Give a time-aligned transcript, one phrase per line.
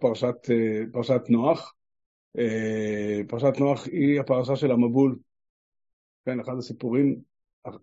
[0.00, 0.34] פרשת,
[0.92, 1.74] פרשת נוח.
[3.28, 5.18] פרשת נוח היא הפרשה של המבול.
[6.26, 7.16] כן, אחד הסיפורים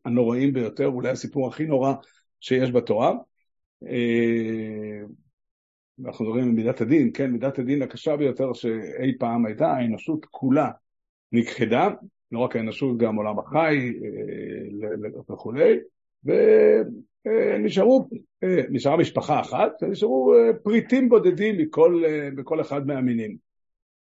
[0.05, 1.94] הנוראים ביותר, אולי הסיפור הכי נורא
[2.39, 3.13] שיש בתורה.
[6.05, 10.71] אנחנו מדברים על מידת הדין, כן, מידת הדין הקשה ביותר שאי פעם הייתה, האנושות כולה
[11.32, 11.89] נכחדה,
[12.32, 13.93] לא רק האנושות, גם עולם החי
[15.30, 15.80] וכולי,
[17.26, 18.07] ונשארו,
[18.70, 20.34] נשארה משפחה אחת, ונשארו
[20.64, 22.04] פריטים בודדים מכל,
[22.36, 23.38] בכל אחד מהמינים.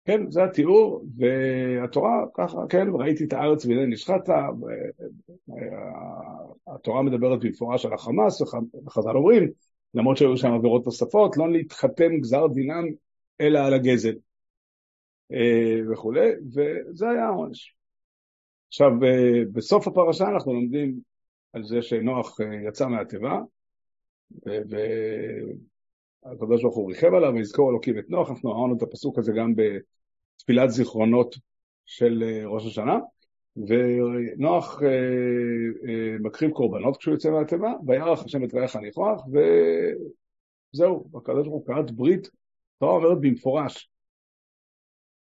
[0.06, 4.34] כן, זה התיאור, והתורה ככה, כן, ראיתי את הארץ והנה נשחטת,
[6.68, 8.42] התורה מדברת במפורש על החמאס,
[8.86, 9.50] וחז"ל אומרים,
[9.94, 12.86] למרות שהיו שם עבירות נוספות, לא להתחתם גזר דינם
[13.42, 14.16] אלא על הגזל
[15.92, 17.76] וכולי, וזה היה העונש.
[18.68, 18.92] עכשיו,
[19.52, 21.00] בסוף הפרשה אנחנו לומדים
[21.56, 23.40] על זה שנוח יצא מהתיבה,
[26.26, 29.54] והקדוש ברוך הוא ריחם עליו ויזכור אלוקים את נוח, אנחנו אמרנו את הפסוק הזה גם
[29.56, 31.36] בתפילת זיכרונות
[31.86, 33.00] של ראש השנה,
[33.58, 34.90] ונוח אה,
[35.90, 39.22] אה, מקריב קורבנות כשהוא יוצא מהתיבה, וירח השם את רעך ניחוח,
[40.74, 42.30] וזהו, הקדוש ברוך הוא כרת ברית,
[42.78, 43.90] התורה אומרת במפורש,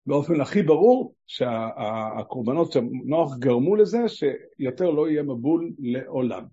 [0.08, 6.44] באופן הכי ברור, שהקורבנות של נוח גרמו לזה שיותר לא יהיה מבול לעולם.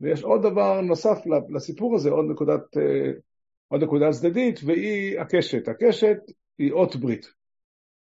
[0.00, 1.18] ויש עוד דבר נוסף
[1.54, 2.60] לסיפור הזה, עוד נקודת,
[3.68, 5.68] עוד נקודה צדדית, והיא הקשת.
[5.68, 6.16] הקשת
[6.58, 7.26] היא אות ברית.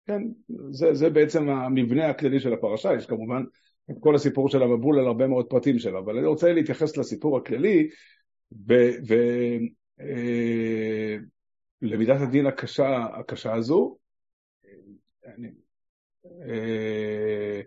[0.07, 0.21] כן,
[0.69, 3.43] זה, זה בעצם המבנה הכללי של הפרשה, יש כמובן
[3.91, 7.37] את כל הסיפור של המבול על הרבה מאוד פרטים שלו, אבל אני רוצה להתייחס לסיפור
[7.37, 7.89] הכללי
[11.81, 14.06] ולמידת אה, הדין הקשה, הקשה הזו.
[15.27, 15.47] אני,
[16.49, 17.61] אה,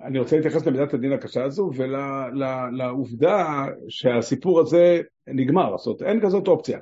[0.00, 6.48] אני רוצה להתייחס למידת הדין הקשה הזו ולעובדה שהסיפור הזה נגמר, זאת אומרת אין כזאת
[6.48, 6.78] אופציה.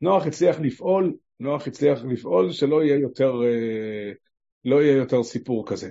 [0.00, 4.12] נוח הצליח לפעול, נוח הצליח לפעול שלא יהיה יותר אה,
[4.64, 5.90] לא יהיה יותר סיפור כזה.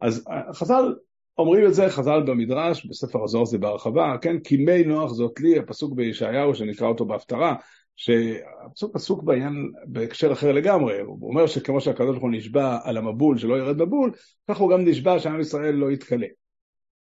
[0.00, 0.94] אז אה, חז"ל
[1.38, 4.40] אומרים את זה, חז"ל במדרש, בספר הזוהר זה בהרחבה, כן?
[4.40, 7.54] כי מי נוח זאת לי, הפסוק בישעיהו שנקרא אותו בהפטרה,
[8.02, 13.38] שהפסוק עסוק בעניין בהקשר אחר לגמרי, הוא אומר שכמו שהקדוש ברוך הוא נשבע על המבול
[13.38, 14.12] שלא ירד מבול,
[14.48, 16.26] כך הוא גם נשבע שעם ישראל לא יתכלה.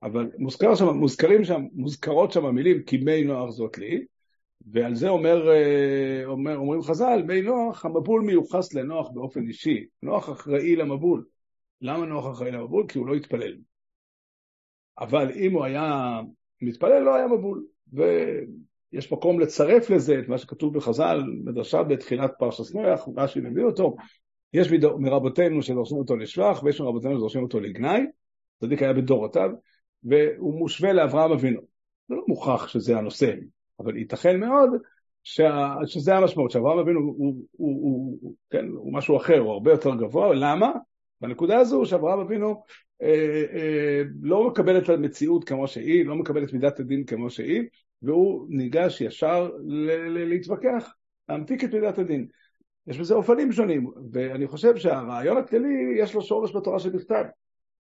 [0.02, 4.04] אבל מוזכר שם, מוזכרים שם, מוזכרות שם המילים כי מי נוח זאת לי,
[4.66, 9.86] ועל זה אומר, אה, אומר, אומרים חז"ל, מי נוח, המבול מיוחס לנוח באופן אישי.
[10.02, 11.24] נוח אחראי למבול.
[11.80, 12.84] למה נוח אחראי למבול?
[12.88, 13.56] כי הוא לא התפלל.
[14.98, 16.20] אבל אם הוא היה
[16.62, 17.64] מתפלל, לא היה מבול.
[18.96, 23.96] ויש מקום לצרף לזה את מה שכתוב בחז"ל, מדרשה בתחילת פרשת נוח, רש"י מביא אותו.
[24.52, 28.00] יש מרבותינו שדורשים אותו לשבח, ויש מרבותינו שדורשים אותו לגנאי.
[28.60, 29.50] צדיק היה בדורותיו,
[30.04, 31.60] והוא מושווה לאברהם אבינו.
[32.08, 33.32] זה לא מוכח שזה הנושא,
[33.80, 34.70] אבל ייתכן מאוד
[35.22, 39.70] שה, שזה המשמעות, שאברהם אבינו הוא, הוא, הוא, הוא, כן, הוא משהו אחר, הוא הרבה
[39.70, 40.72] יותר גבוה, למה?
[41.20, 42.62] בנקודה הזו שאברהם אבינו
[43.02, 47.62] אה, אה, לא מקבל את המציאות כמו שהיא, לא מקבל את מידת הדין כמו שהיא,
[48.02, 49.50] והוא ניגש ישר
[50.08, 50.94] להתווכח,
[51.28, 52.26] להמתיק את מידת הדין.
[52.86, 57.24] יש בזה אופנים שונים, ואני חושב שהרעיון הכללי יש לו שורש בתורה שבכתב.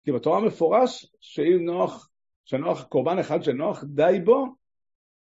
[0.04, 2.10] כי בתורה מפורש שאם נוח,
[2.46, 4.46] שנוח, קורבן אחד של נוח, די בו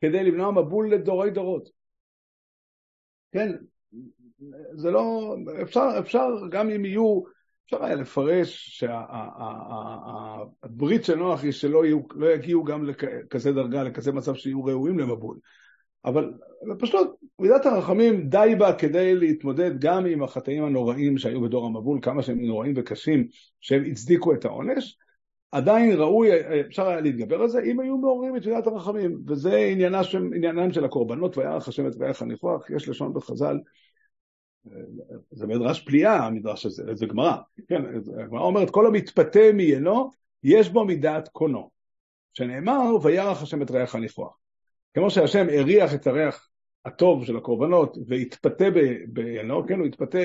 [0.01, 1.69] כדי למנוע מבול לדורי דורות.
[3.31, 3.51] כן,
[4.75, 7.21] זה לא, אפשר, אפשר גם אם יהיו,
[7.69, 8.79] אפשר היה לפרש
[10.63, 14.99] שהברית של נוח היא שלא יהיו, לא יגיעו גם לכזה דרגה, לכזה מצב שיהיו ראויים
[14.99, 15.37] למבול.
[16.05, 16.33] אבל
[16.79, 17.07] פשוט
[17.39, 22.41] מידת הרחמים די בה כדי להתמודד גם עם החטאים הנוראים שהיו בדור המבול, כמה שהם
[22.41, 23.27] נוראים וקשים,
[23.59, 24.97] שהם הצדיקו את העונש,
[25.51, 26.29] עדיין ראוי,
[26.67, 29.57] אפשר היה להתגבר על זה, אם היו מעוררים את תפילת הרחמים, וזה
[30.33, 33.57] עניינם של הקורבנות, וירח השם את ואיך הניחוח, יש לשון בחז"ל,
[35.31, 37.35] זה מדרש פליאה המדרש הזה, זה גמרא,
[37.67, 37.81] כן,
[38.23, 40.09] הגמרא אומרת, כל המתפתה מיינו,
[40.43, 41.69] יש בו מידת קונו,
[42.33, 44.37] שנאמר, וירח השם את ריח הניחוח.
[44.93, 46.47] כמו שהשם הריח את הריח
[46.85, 48.65] הטוב של הקורבנות והתפתה
[49.07, 50.19] בעיינו, כן, הוא התפתה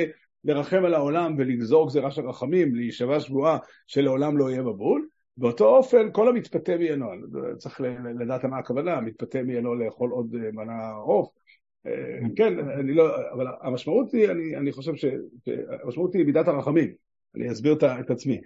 [0.44, 6.12] לרחם על העולם ולגזור גזירה של רחמים, להישבע שבועה שלעולם לא יהיה מבול, באותו אופן,
[6.12, 7.06] כל המתפתה מעינו,
[7.58, 7.80] צריך
[8.20, 11.28] לדעת מה הכוונה, מתפתה מעינו לאכול עוד אה, מנה עוף.
[11.86, 16.92] אה, כן, אני לא, אבל המשמעות היא, אני, אני חושב שהמשמעות היא מידת הרחמים.
[17.36, 18.40] אני אסביר את עצמי.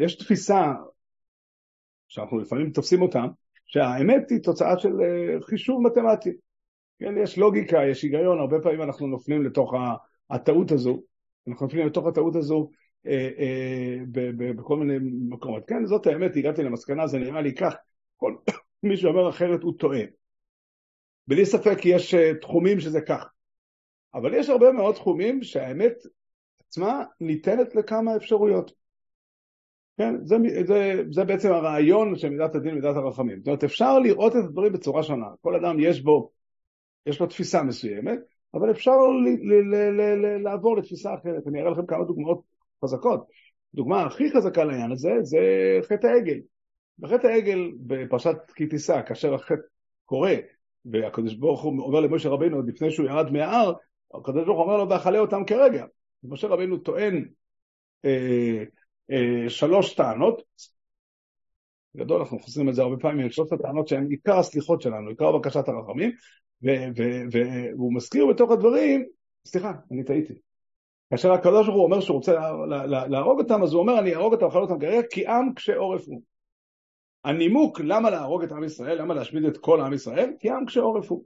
[0.00, 0.72] יש תפיסה
[2.08, 3.24] שאנחנו לפעמים תופסים אותה,
[3.66, 6.30] שהאמת היא תוצאה של אה, חישוב מתמטי.
[6.98, 9.74] כן, יש לוגיקה, יש היגיון, הרבה פעמים אנחנו נופלים לתוך
[10.30, 11.02] הטעות הזו,
[11.48, 12.70] אנחנו נופלים לתוך הטעות הזו
[13.06, 13.96] אה, אה,
[14.56, 14.98] בכל מיני
[15.28, 15.62] מקומות.
[15.66, 17.74] כן, זאת האמת, הגעתי למסקנה, זה נראה לי כך,
[18.16, 18.34] כל
[18.82, 20.00] מי שאומר אחרת הוא טועה.
[21.26, 23.26] בלי ספק יש אה, תחומים שזה כך.
[24.14, 25.92] אבל יש הרבה מאוד תחומים שהאמת
[26.66, 28.72] עצמה ניתנת לכמה אפשרויות.
[29.98, 30.36] כן, זה,
[30.66, 33.38] זה, זה בעצם הרעיון של מידת הדין ומידת הרחמים.
[33.38, 35.26] זאת אומרת, אפשר לראות את הדברים בצורה שונה.
[35.40, 36.30] כל אדם יש בו,
[37.06, 38.18] יש לו תפיסה מסוימת,
[38.54, 41.46] אבל אפשר ל, ל, ל, ל, ל, לעבור לתפיסה אחרת.
[41.46, 42.42] אני אראה לכם כמה דוגמאות
[42.84, 43.26] חזקות.
[43.74, 45.38] דוגמה הכי חזקה לעניין הזה זה
[45.82, 46.38] חטא העגל.
[46.98, 49.62] בחטא העגל בפרשת כי תישא, כאשר החטא
[50.04, 50.34] קורה,
[50.84, 53.72] והקדוש ברוך הוא אומר למשה רבינו עוד לפני שהוא ירד מההר,
[54.14, 55.84] הקדוש ברוך הוא אומר לו ואכלה אותם כרגע.
[56.24, 57.28] משה רבינו טוען
[58.04, 58.64] אה,
[59.10, 60.42] אה, שלוש טענות,
[61.96, 65.68] גדול, אנחנו חוזרים את זה הרבה פעמים, שלוש הטענות שהן עיקר הסליחות שלנו, עיקר בקשת
[65.68, 66.10] הרחמים,
[67.32, 69.04] והוא מזכיר בתוך הדברים,
[69.44, 70.34] סליחה, אני טעיתי.
[71.10, 72.32] כאשר הקדוש ברוך הוא אומר שהוא רוצה
[72.86, 76.02] להרוג אותם, אז הוא אומר, אני אהרוג אותם, אכל אותם כרגע, כי עם קשה עורף
[76.06, 76.22] הוא.
[77.24, 80.80] הנימוק למה להרוג את עם ישראל, למה להשמיד את כל עם ישראל, כי עם קשה
[80.80, 81.24] עורף הוא.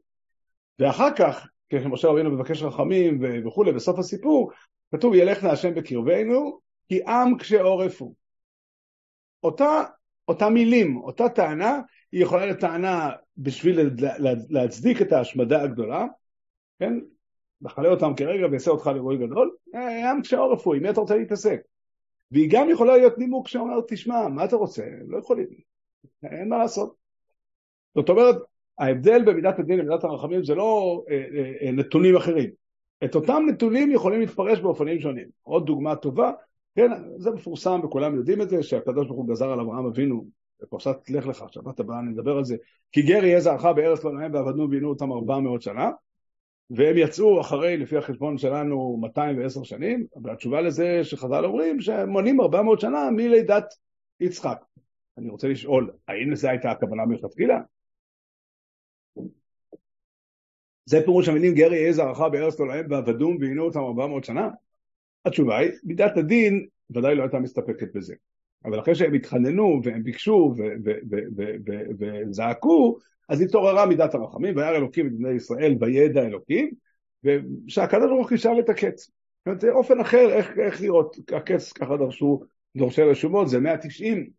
[0.79, 4.50] ואחר כך, כשמשה רבינו מבקש רחמים וכולי, בסוף הסיפור,
[4.94, 6.58] כתוב ילך להשם בקרבנו,
[6.88, 8.14] כי עם קשה עורף הוא.
[9.43, 9.82] אותה,
[10.29, 11.81] אותה מילים, אותה טענה,
[12.12, 13.91] היא יכולה להיות טענה בשביל
[14.50, 16.06] להצדיק את ההשמדה הגדולה,
[16.79, 16.93] כן?
[17.61, 21.00] נכלה אותם כרגע ויעשה אותך לאירועי גדול, אה, עם קשה עורף הוא, עם מי אתה
[21.00, 21.61] רוצה להתעסק?
[22.31, 24.85] והיא גם יכולה להיות נימוק שאומר, תשמע, מה אתה רוצה?
[25.08, 25.46] לא יכולים,
[26.22, 26.94] אין מה לעשות.
[27.94, 28.36] זאת אומרת,
[28.78, 32.50] ההבדל במידת הדין למידת הרחמים זה לא אה, אה, אה, נתונים אחרים.
[33.04, 35.28] את אותם נתונים יכולים להתפרש באופנים שונים.
[35.42, 36.32] עוד דוגמה טובה,
[36.76, 40.26] כן, זה מפורסם וכולם יודעים את זה, שהקדוש ברוך הוא גזר על אברהם אבינו,
[40.62, 42.56] בפרשת לך לך, שבת הבאה נדבר על זה,
[42.92, 45.90] כי גר יהיה זרעך בארץ לא נעים ועבדנו ועינו אותם ארבע מאות שנה,
[46.70, 52.80] והם יצאו אחרי, לפי החשבון שלנו, 210 שנים, והתשובה לזה שחז"ל אומרים שהם מונים 400
[52.80, 53.64] שנה מלידת
[54.20, 54.58] יצחק.
[55.19, 57.61] אני רוצה לשאול, האם לזה הייתה הכוונה מלכתחילה?
[60.84, 64.49] זה פירוש המילים גרי יהיה זרעך בארץ להם ועבדום ועינו אותם 400 שנה?
[65.25, 68.14] התשובה היא, מידת הדין ודאי לא הייתה מסתפקת בזה.
[68.64, 70.55] אבל אחרי שהם התחננו והם ביקשו
[71.99, 76.70] וזעקו, אז התעוררה מידת הרחמים, וירא אלוקים את בני ישראל וידע אלוקים,
[77.25, 79.05] ושהקדוש ברוך הוא ישר את הקץ.
[79.05, 82.40] זאת אומרת, זה אופן אחר איך, איך לראות, הקץ ככה דרשו
[82.76, 84.31] דורשי רשומות, זה 190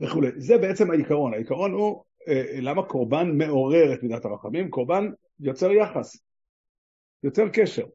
[0.00, 0.28] וכולי.
[0.36, 5.10] זה בעצם העיקרון, העיקרון הוא אה, למה קורבן מעורר את מידת הרחמים, קורבן
[5.40, 6.16] יוצר יחס,
[7.22, 7.86] יוצר קשר.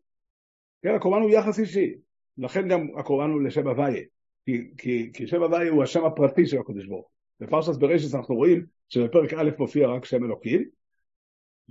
[0.82, 1.96] כן, הקורבן הוא יחס אישי,
[2.38, 4.04] לכן גם הקורבן הוא לשם הוויה,
[4.46, 7.10] כי, כי, כי שם הוויה הוא השם הפרטי של הקדוש ברוך
[7.40, 10.64] בפרשת בראשית אנחנו רואים שבפרק א' מופיע רק שם אלוקים.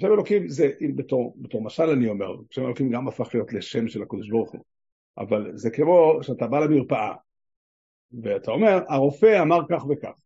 [0.00, 3.88] שם אלוקים זה, אם בתור, בתור משל אני אומר, שם אלוקים גם הפך להיות לשם
[3.88, 4.64] של הקדוש ברוך הוא.
[5.18, 7.14] אבל זה כמו שאתה בא למרפאה,
[8.22, 10.23] ואתה אומר, הרופא אמר כך וכך.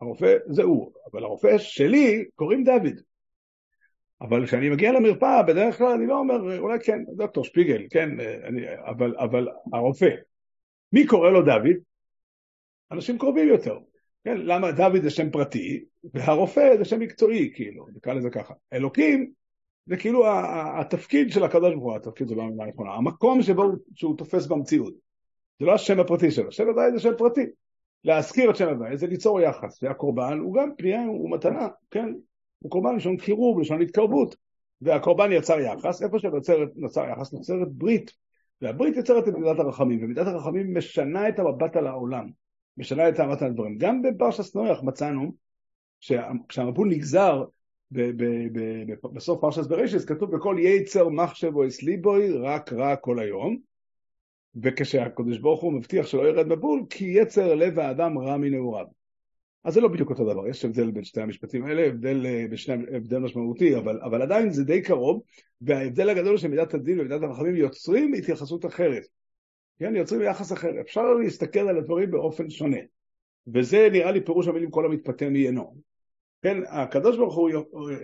[0.00, 3.00] הרופא זה הוא, אבל הרופא שלי קוראים דוד.
[4.20, 8.62] אבל כשאני מגיע למרפאה, בדרך כלל אני לא אומר, אולי כן, דוקטור שפיגל, כן, אני,
[8.86, 10.10] אבל, אבל הרופא.
[10.92, 11.76] מי קורא לו דוד?
[12.92, 13.78] אנשים קרובים יותר.
[14.24, 18.54] כן, למה דוד זה שם פרטי, והרופא זה שם מקצועי, כאילו, נקרא לזה ככה.
[18.72, 19.32] אלוקים
[19.86, 20.24] זה כאילו
[20.80, 23.62] התפקיד של הקדוש ברוך הוא, התפקיד זה לא המילה נכונה, המקום שבו
[23.94, 24.94] שהוא תופס במציאות.
[25.60, 27.46] זה לא השם הפרטי שלו, שם הוואי זה שם פרטי.
[28.04, 32.14] להזכיר את שם הוואי זה ליצור יחס, והקורבן הוא גם פנייה, הוא מתנה, כן?
[32.58, 34.36] הוא קורבן לשון קירוב, לשון התקרבות.
[34.82, 38.12] והקורבן יצר יחס, איפה שנוצר יחס נוצרת ברית.
[38.62, 42.28] והברית יוצרת את מידת הרחמים, ומידת הרחמים משנה את המבט על העולם.
[42.76, 43.78] משנה את המבט על הדברים.
[43.78, 45.32] גם בפרשת נויח מצאנו
[46.48, 47.44] כשהמבול נגזר
[49.12, 53.69] בסוף פרשת בראשית, כתוב בכל יצר מחשב או אסליבוי רק רע כל היום.
[54.62, 58.86] וכשהקדוש ברוך הוא מבטיח שלא ירד מבול, כי יצר לב האדם רע מנעוריו.
[59.64, 62.84] אז זה לא בדיוק אותו דבר, יש הבדל בין שתי המשפטים האלה, הבדל, אה, בשני,
[62.96, 65.22] הבדל משמעותי, אבל, אבל עדיין זה די קרוב,
[65.60, 69.02] וההבדל הגדול של מידת הדין ומידת הרחמים יוצרים התייחסות אחרת.
[69.78, 70.80] כן, יוצרים יחס אחר.
[70.80, 72.76] אפשר להסתכל על הדברים באופן שונה.
[73.54, 75.74] וזה נראה לי פירוש המילים כל המתפתה מעיינו.
[76.42, 77.58] כן, הקדוש ברוך הוא, אה,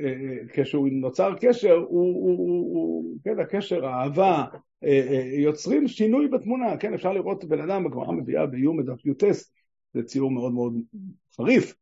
[0.05, 2.39] אה, כשהוא נוצר קשר, הוא, הוא,
[2.75, 4.45] הוא, כן, הקשר, האהבה,
[5.39, 9.53] יוצרים שינוי בתמונה, כן, אפשר לראות בן אדם, הגמרא מביאה באיום בדף יוטס,
[9.95, 10.75] זה ציור מאוד מאוד
[11.37, 11.75] חריף.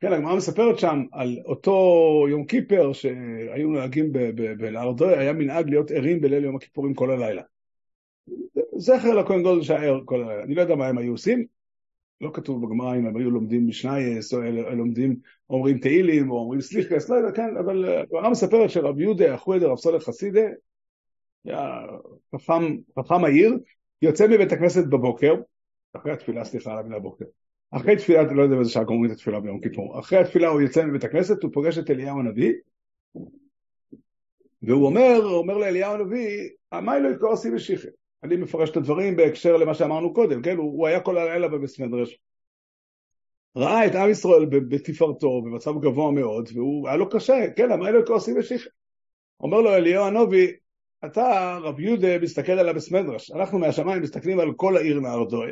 [0.00, 4.12] כן, הגמרא מספרת שם על אותו יום כיפר שהיו נוהגים
[4.58, 7.42] בלארדוי, היה מנהג להיות ערים בליל יום הכיפורים כל הלילה.
[8.76, 10.42] זכר לכהן גודל שהיה כל הלילה.
[10.42, 11.44] אני לא יודע מה הם היו עושים,
[12.22, 14.40] לא כתוב בגמרא אם הם היו לומדים משנייס, או
[14.76, 15.16] לומדים,
[15.50, 19.78] אומרים תהילים, או אומרים סליחס, לא יודע, כן, אבל הגמרא מספרת שרב יהודה, אחווידה, רב
[19.78, 20.40] סולר חסידה,
[21.44, 21.80] היה
[22.34, 23.58] חכם, חכם העיר,
[24.02, 25.34] יוצא מבית הכנסת בבוקר,
[25.92, 27.24] אחרי התפילה, סליחה על המילה בוקר,
[27.70, 30.86] אחרי תפילה, לא יודע באיזה שעה גומרים את התפילה ביום כיפור, אחרי התפילה הוא יוצא
[30.86, 32.52] מבית הכנסת, הוא פוגש את אליהו הנביא,
[34.62, 37.88] והוא אומר, אומר לאליהו הנביא, מה אלוהי כועסי משיחי?
[38.22, 40.56] אני מפרש את הדברים בהקשר למה שאמרנו קודם, כן?
[40.56, 42.18] הוא, הוא היה כל הלילה בבית מדרש.
[43.56, 48.06] ראה את עם ישראל בתפארתו, במצב גבוה מאוד, והוא, היה לו קשה, כן, מה אלוהי
[48.06, 48.68] כועסי משיחי?
[49.40, 50.52] אומר לו אליהו הנובי,
[51.04, 55.50] אתה, רב יהודה, מסתכל על הבסמדרש, אנחנו מהשמיים מסתכלים על כל העיר נהרדוי,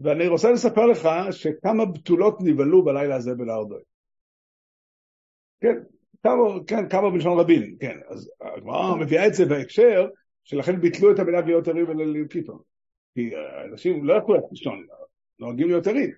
[0.00, 3.80] ואני רוצה לספר לך שכמה בתולות נבהלו בלילה הזה בנהרדוי.
[5.60, 5.76] כן,
[6.22, 10.06] כמה, כן, כמה בלשון רבים, כן, אז הגמרא מביאה את זה בהקשר
[10.46, 12.58] שלכן ביטלו את המנהג להיות ערים כיפה.
[13.14, 13.30] כי
[13.72, 14.86] אנשים לא יכלו לישון,
[15.38, 16.10] נוהגים להיות ערים.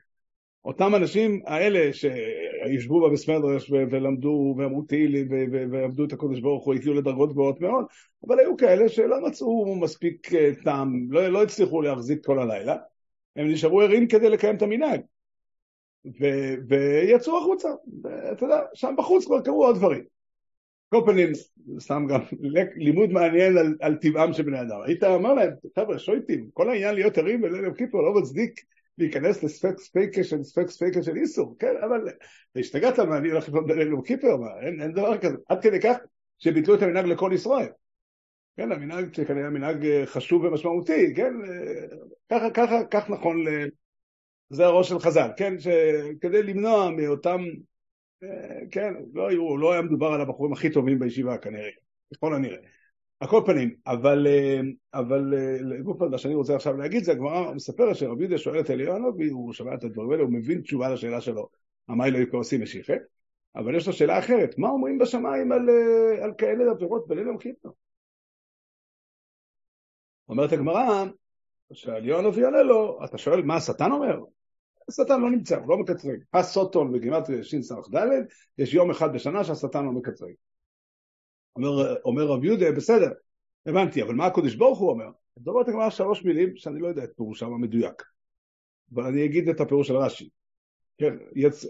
[0.64, 5.28] אותם אנשים האלה שישבו בבית מדרש ולמדו ואמרו תהילים
[5.72, 7.84] ועבדו את הקודש ברוך הוא, הגיעו לדרגות גבוהות מאוד,
[8.26, 12.76] אבל היו כאלה שלא מצאו מספיק אה, טעם, לא, לא הצליחו להחזיק כל הלילה,
[13.36, 15.00] הם נשארו ערים כדי לקיים את המנהג.
[16.68, 17.68] ויצאו החוצה,
[18.02, 20.17] ואתה יודע, שם בחוץ כבר קרו עוד דברים.
[20.88, 21.32] כל פנים,
[21.78, 22.20] סתם גם
[22.76, 24.80] לימוד מעניין על, על טבעם של בני אדם.
[24.86, 28.60] היית אומר להם, חבר'ה, שויטים, כל העניין להיות ערים בליל יום כיפור לא מצדיק
[28.98, 32.00] להיכנס לספק ספיקה של ספק ספיקה של איסור, כן, אבל
[32.56, 35.80] השתגעת מה, אני הולך לבנות בליל יום כיפור, מה, אין, אין דבר כזה, עד כדי
[35.80, 35.96] כך
[36.38, 37.68] שביטלו את המנהג לכל ישראל.
[38.56, 41.96] כן, המנהג שכנראה מנהג אה, חשוב ומשמעותי, כן, אה,
[42.30, 43.36] ככה, ככה, כך נכון,
[44.50, 47.40] זה הראש של חז"ל, כן, שכדי למנוע מאותם,
[48.70, 51.70] כן, לא היו, לא היה מדובר על הבחורים הכי טובים בישיבה כנראה,
[52.14, 52.58] ככל הנראה.
[53.20, 54.26] על כל פנים, אבל,
[54.94, 58.96] אבל לגוף מה שאני רוצה עכשיו להגיד זה הגמרא מספרת שרבי יהודה שואל את אליהו
[58.96, 61.48] הנביא, הוא שומע את הדברים האלה, הוא מבין תשובה לשאלה שלו,
[61.90, 62.92] אמר לא יקרו עושים משיחה,
[63.56, 65.68] אבל יש לו שאלה אחרת, מה אומרים בשמיים על,
[66.22, 67.72] על כאלה עבירות בליל יום כיפור?
[70.28, 71.04] אומרת הגמרא,
[71.72, 74.18] שהעליון הנביא עונה לו, אתה שואל מה השטן אומר?
[74.88, 76.20] השטן לא נמצא, הוא לא מקצרים.
[76.34, 77.96] הסוטון בגימטריה שס"ד,
[78.58, 80.34] יש יום אחד בשנה שהשטן לא מקצרים.
[81.56, 83.10] אומר, אומר רב יהודה, בסדר,
[83.66, 85.08] הבנתי, אבל מה הקדוש ברוך הוא אומר?
[85.36, 88.02] מדברת הגמרא שלוש מילים שאני לא יודע את פירושם המדויק,
[88.94, 90.28] אבל אני אגיד את הפירוש של רש"י.
[90.98, 91.64] כן, יצ...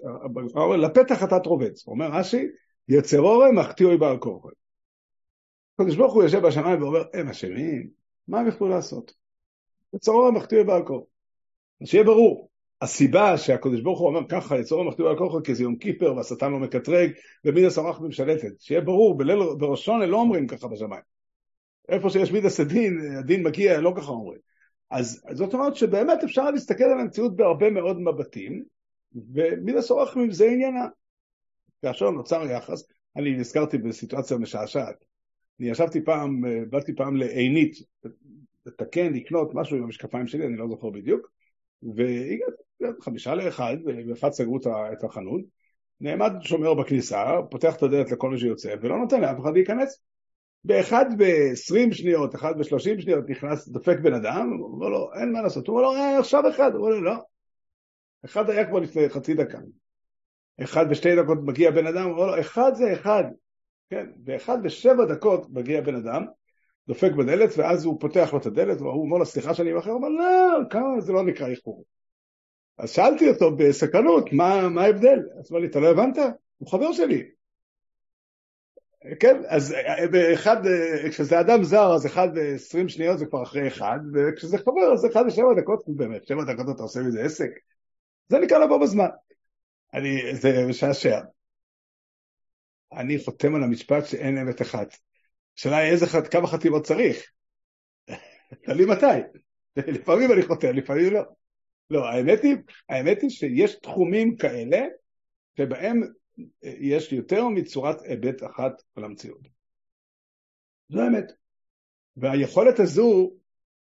[0.54, 2.46] אומר, לפתח אתה תרובץ, אומר רש"י,
[2.88, 4.48] יצרורה מחטיאוי בעל כורחו.
[5.75, 7.90] הקדוש ברוך הוא יושב בשמיים ואומר, הם אשמים,
[8.28, 9.14] מה הם יכלו לעשות?
[9.94, 11.06] יצרורה מחטיאוי בעל כורחו.
[11.84, 12.48] שיהיה ברור,
[12.82, 16.52] הסיבה שהקדוש ברוך הוא אומר ככה, יצור המחטיא על כוחו כי זה יום כיפר והשטן
[16.52, 17.11] לא מקטרג
[17.44, 18.61] ומידה סמך במשלטת.
[18.61, 21.02] שיהיה ברור, בליל, בראשון לא אומרים ככה בשמיים.
[21.88, 24.38] איפה שיש מידה סדין, הדין מגיע, לא ככה אומרים.
[24.90, 28.64] אז זאת אומרת שבאמת אפשר להסתכל על המציאות בהרבה מאוד מבטים,
[29.32, 30.87] ומידה סורחמים זה עניינה.
[31.82, 32.85] כאשר נוצר יחס,
[33.16, 35.04] אני נזכרתי בסיטואציה משעשעת.
[35.61, 37.76] אני ישבתי פעם, באתי פעם לעינית,
[38.66, 41.30] לתקן, לקנות משהו עם המשקפיים שלי, אני לא זוכר בדיוק,
[41.82, 42.62] והגעתי
[43.00, 43.76] חמישה לאחד,
[44.08, 44.58] ואחד סגרו
[44.92, 45.40] את החנות,
[46.00, 50.02] נעמד שומר בכניסה, פותח את הדלת לכל מי שיוצא, ולא נותן לאף אחד להיכנס.
[50.64, 55.42] באחד ב-20 שניות, אחד ב-30 שניות נכנס, דופק בן אדם, הוא אומר לו, אין מה
[55.42, 55.66] לעשות.
[55.66, 56.75] הוא אומר לו, אה, עכשיו אחד.
[56.75, 57.14] הוא אומר לו, לא.
[58.25, 59.58] אחד היה כבר לפני חצי דקה.
[60.62, 63.25] אחד בשתי דקות מגיע בן אדם, הוא אומר לו, אחד זה אחד.
[63.90, 66.25] כן, באחד בשבע דקות מגיע בן אדם,
[66.88, 69.97] דופק בדלת, ואז הוא פותח לו את הדלת, והוא אומר לו, סליחה שאני מאחר, הוא
[69.97, 71.85] אומר, לא, כמה, זה לא נקרא איחור.
[72.78, 75.18] אז שאלתי אותו בסקרנות, מה, מה ההבדל?
[75.38, 76.16] אז אמר לי, אתה לא הבנת?
[76.59, 77.30] הוא חבר שלי.
[79.21, 79.75] כן, אז
[80.12, 80.57] באחד,
[81.11, 85.26] כשזה אדם זר, אז אחד ב-20 שניות זה כבר אחרי אחד, וכשזה חבר, אז אחד
[85.26, 87.50] בשבע דקות, באמת, שבע דקות אתה עושה מזה עסק.
[88.28, 89.09] זה נקרא לבוא בזמן.
[89.95, 91.21] אני, זה משעשע.
[92.92, 95.07] אני חותם על המשפט שאין אמת אחת.
[95.58, 97.30] השאלה היא איזה, כמה חתימות צריך.
[98.64, 99.38] תלוי מתי.
[99.76, 101.22] לפעמים אני חותם, לפעמים לא.
[101.90, 102.56] לא, האמת היא,
[102.88, 104.86] האמת היא שיש תחומים כאלה
[105.56, 106.02] שבהם
[106.64, 109.48] אה, יש יותר מצורת היבט אחת על המציאות.
[110.88, 111.32] זו האמת.
[112.16, 113.32] והיכולת הזו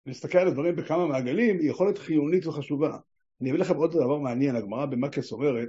[0.07, 2.97] להסתכל על הדברים בכמה מעגלים היא יכולת חיונית וחשובה.
[3.41, 5.69] אני אביא לכם עוד דבר מעניין, הגמרא במקס אומרת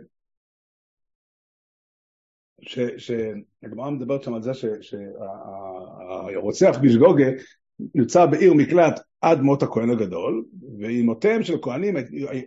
[2.98, 4.52] שהגמרא מדברת שם על זה
[4.82, 7.26] שהרוצח בישגוגה
[7.96, 10.46] נמצא בעיר מקלט עד מות הכהן הגדול,
[10.80, 11.96] ואימותיהם של כהנים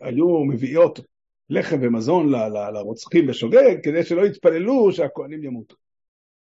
[0.00, 1.00] היו מביאות
[1.50, 2.32] לחם ומזון
[2.74, 5.76] לרוצחים בשוגג, כדי שלא יתפללו שהכהנים ימותו.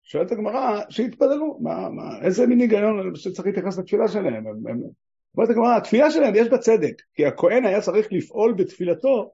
[0.03, 4.45] שואלת הגמרא, שיתפללו, מה, מה, איזה מין היגיון שצריך להתייחס לתפילה שלהם?
[5.35, 9.31] אומרת הגמרא, התפילה שלהם יש בה צדק, כי הכהן היה צריך לפעול בתפילתו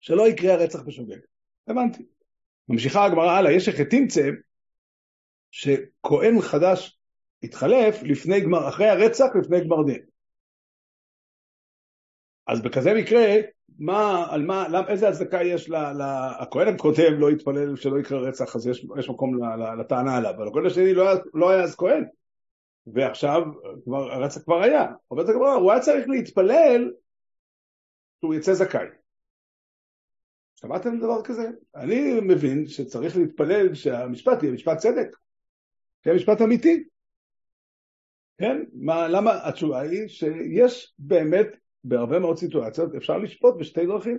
[0.00, 1.18] שלא יקרה הרצח בשוגג.
[1.68, 2.02] הבנתי.
[2.68, 4.28] ממשיכה הגמרא הלאה, יש תמצא
[5.50, 6.98] שכהן חדש
[7.42, 10.02] התחלף לפני גמר, אחרי הרצח לפני גמר דין.
[12.46, 13.34] אז בכזה מקרה,
[13.78, 15.74] מה, על מה, למ, איזה הצדקה יש ל...
[15.74, 16.02] ל
[16.76, 19.38] כותב לא יתפלל שלא יקרה רצח, אז יש, יש מקום
[19.80, 22.04] לטענה עליו, אבל הכהן השני לא, לא היה אז כהן,
[22.86, 23.42] ועכשיו
[23.84, 26.90] כבר, הרצח כבר היה, אומרת הגמרא, הוא היה צריך להתפלל
[28.20, 28.86] שהוא יצא זכאי.
[30.62, 31.50] שמעתם דבר כזה?
[31.76, 35.16] אני מבין שצריך להתפלל שהמשפט יהיה משפט צדק,
[36.06, 36.84] יהיה משפט אמיתי.
[38.38, 38.62] כן?
[38.72, 39.48] מה, למה?
[39.48, 41.46] התשובה היא שיש באמת
[41.84, 44.18] בהרבה מאוד סיטואציות אפשר לשפוט בשתי דרכים.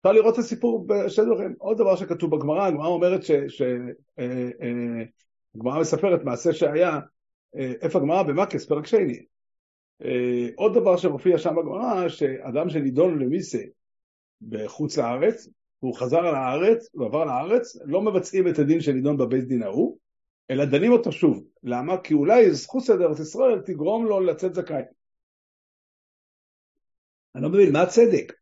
[0.00, 1.54] אפשר לראות את הסיפור בשתי דרכים.
[1.58, 3.86] עוד דבר שכתוב בגמרא, הגמרא אומרת שהגמרא
[4.18, 6.98] אה, אה, מספרת מעשה שהיה,
[7.56, 8.22] אה, איפה הגמרא?
[8.22, 9.24] במקס, פרק שני.
[10.56, 13.58] עוד דבר שמופיע שם בגמרא, שאדם שנידון למיסה
[14.48, 15.48] בחוץ לארץ,
[15.82, 19.98] והוא חזר לארץ, הוא עבר לארץ, לא מבצעים את הדין שנידון בבית דין ההוא,
[20.50, 21.44] אלא דנים אותו שוב.
[21.62, 21.98] למה?
[21.98, 24.82] כי אולי זכות סדר ארץ ישראל תגרום לו לצאת זכאי.
[27.34, 28.32] אני לא מבין, מה הצדק?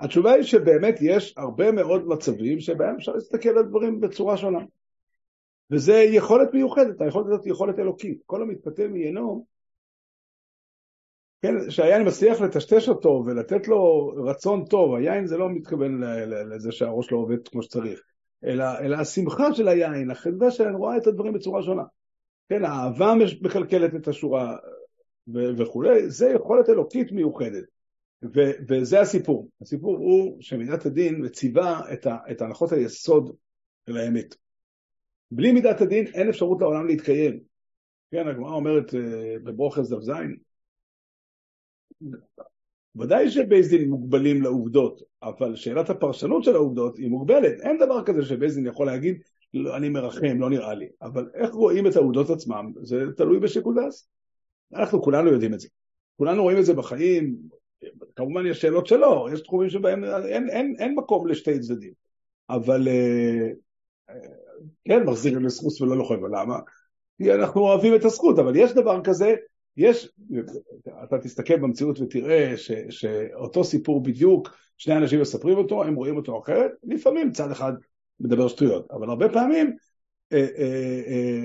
[0.00, 4.58] התשובה היא שבאמת יש הרבה מאוד מצבים שבהם אפשר להסתכל על דברים בצורה שונה.
[5.70, 8.22] וזה יכולת מיוחדת, היכולת הזאת היא יכולת אלוקית.
[8.26, 9.46] כל המתפתה מעיינו,
[11.42, 17.12] כן, שהיין מצליח לטשטש אותו ולתת לו רצון טוב, היין זה לא מתכוון לזה שהראש
[17.12, 18.00] לא עובד כמו שצריך,
[18.44, 21.82] אלא, אלא השמחה של היין, החדווה שלהם רואה את הדברים בצורה שונה.
[22.48, 24.56] כן, האהבה מקלקלת את השורה
[25.58, 27.64] וכולי, זה יכולת אלוקית מיוחדת.
[28.34, 29.48] ו- וזה הסיפור.
[29.62, 33.36] הסיפור הוא שמידת הדין מציבה את, ה- את הנחות היסוד
[33.86, 34.34] של האמת.
[35.30, 37.40] בלי מידת הדין אין אפשרות לעולם להתקיים.
[38.10, 40.36] כן, הגמרא אומרת אה, בברוכס דף זין,
[42.96, 47.60] ודאי שבייס דין מוגבלים לעובדות, אבל שאלת הפרשנות של העובדות היא מוגבלת.
[47.60, 49.18] אין דבר כזה שבייס דין יכול להגיד,
[49.54, 50.88] לא, אני מרחם, לא נראה לי.
[51.02, 53.92] אבל איך רואים את העובדות עצמם, זה תלוי בשיקול דעת.
[54.74, 55.68] אנחנו כולנו יודעים את זה.
[56.16, 57.36] כולנו רואים את זה בחיים,
[58.16, 61.92] כמובן יש שאלות שלא, יש תחומים שבהם אין, אין, אין מקום לשתי צדדים.
[62.50, 63.48] אבל אה,
[64.84, 66.58] כן, מחזירים לזכות ולא לוחם, למה?
[67.18, 69.34] כי אנחנו אוהבים את הזכות, אבל יש דבר כזה,
[69.76, 70.08] יש,
[71.04, 76.42] אתה תסתכל במציאות ותראה ש, שאותו סיפור בדיוק, שני אנשים מספרים אותו, הם רואים אותו
[76.42, 77.72] אחרת, לפעמים צד אחד
[78.20, 79.76] מדבר שטויות, אבל הרבה פעמים,
[80.32, 81.44] אה, אה, אה,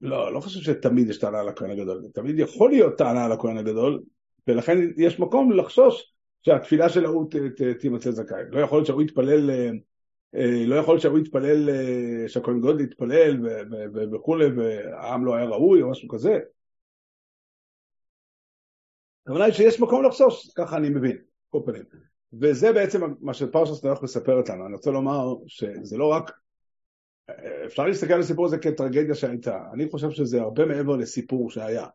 [0.00, 3.56] לא, לא חושב שתמיד יש טענה על הכהן הגדול, תמיד יכול להיות טענה על הכהן
[3.56, 4.02] הגדול,
[4.46, 7.30] ולכן יש מקום לחשוש שהתפילה של ההוא
[7.80, 8.42] תימצא זכאי.
[8.50, 9.70] לא יכול להיות שההוא יתפלל, אה,
[10.66, 13.46] לא יכול שההוא יתפלל, אה, שהכהן גודל יתפלל
[14.12, 16.38] וכולי, והעם לא היה ראוי או משהו כזה.
[19.22, 21.16] הכוונה היא שיש מקום לחשוש, ככה אני מבין,
[21.48, 21.84] כל פנים.
[22.40, 24.66] וזה בעצם מה שפרשת נוח מספרת לנו.
[24.66, 26.32] אני רוצה לומר שזה לא רק,
[27.66, 29.58] אפשר להסתכל על הסיפור הזה כטרגדיה שהייתה.
[29.72, 31.86] אני חושב שזה הרבה מעבר לסיפור שהיה.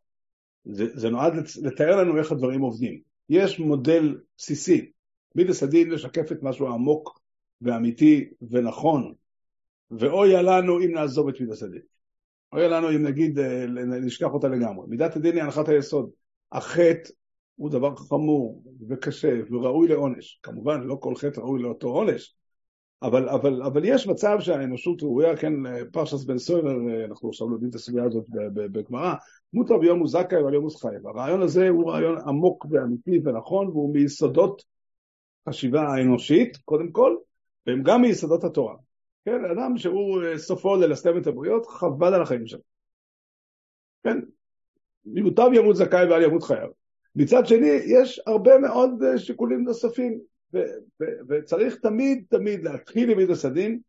[0.66, 3.02] זה, זה נועד לתאר לנו איך הדברים עובדים.
[3.30, 4.92] יש מודל בסיסי,
[5.36, 7.19] מידס הדין משקף את משהו עמוק
[7.62, 9.14] ואמיתי ונכון,
[9.92, 11.82] ואויה לנו אם נעזוב את מידס הדין.
[12.54, 14.86] אויה לנו אם נגיד, אה, נשכח אותה לגמרי.
[14.88, 16.10] מידת הדין היא הנחת היסוד.
[16.52, 17.10] החטא
[17.56, 20.40] הוא דבר חמור וקשה וראוי לעונש.
[20.44, 22.36] כמובן, לא כל חטא ראוי לאותו עונש,
[23.02, 25.54] אבל, אבל, אבל יש מצב שהאנושות ראויה, כן,
[25.92, 29.14] פרשס בן סוירר, אנחנו עכשיו לומדים את הסוגיה הזאת בגמרא,
[29.54, 31.08] מותר ביום הוא זכאי ועל יום חייב.
[31.08, 34.64] הרעיון הזה הוא רעיון עמוק ואמיתי ונכון, והוא מיסודות
[35.50, 37.16] חשיבה האנושית, קודם כל,
[37.68, 38.76] והם גם מיסודות התורה.
[39.26, 42.62] כן, אדם שהוא סופו ללסתם את הבריות, חבל על החיים שלו.
[44.04, 44.20] כן,
[45.06, 46.70] מוטב ימות זכאי ועל ימות חייב.
[47.16, 50.20] מצד שני, יש הרבה מאוד שיקולים נוספים.
[51.30, 53.80] וצריך תמיד תמיד להתחיל עם מידס הדין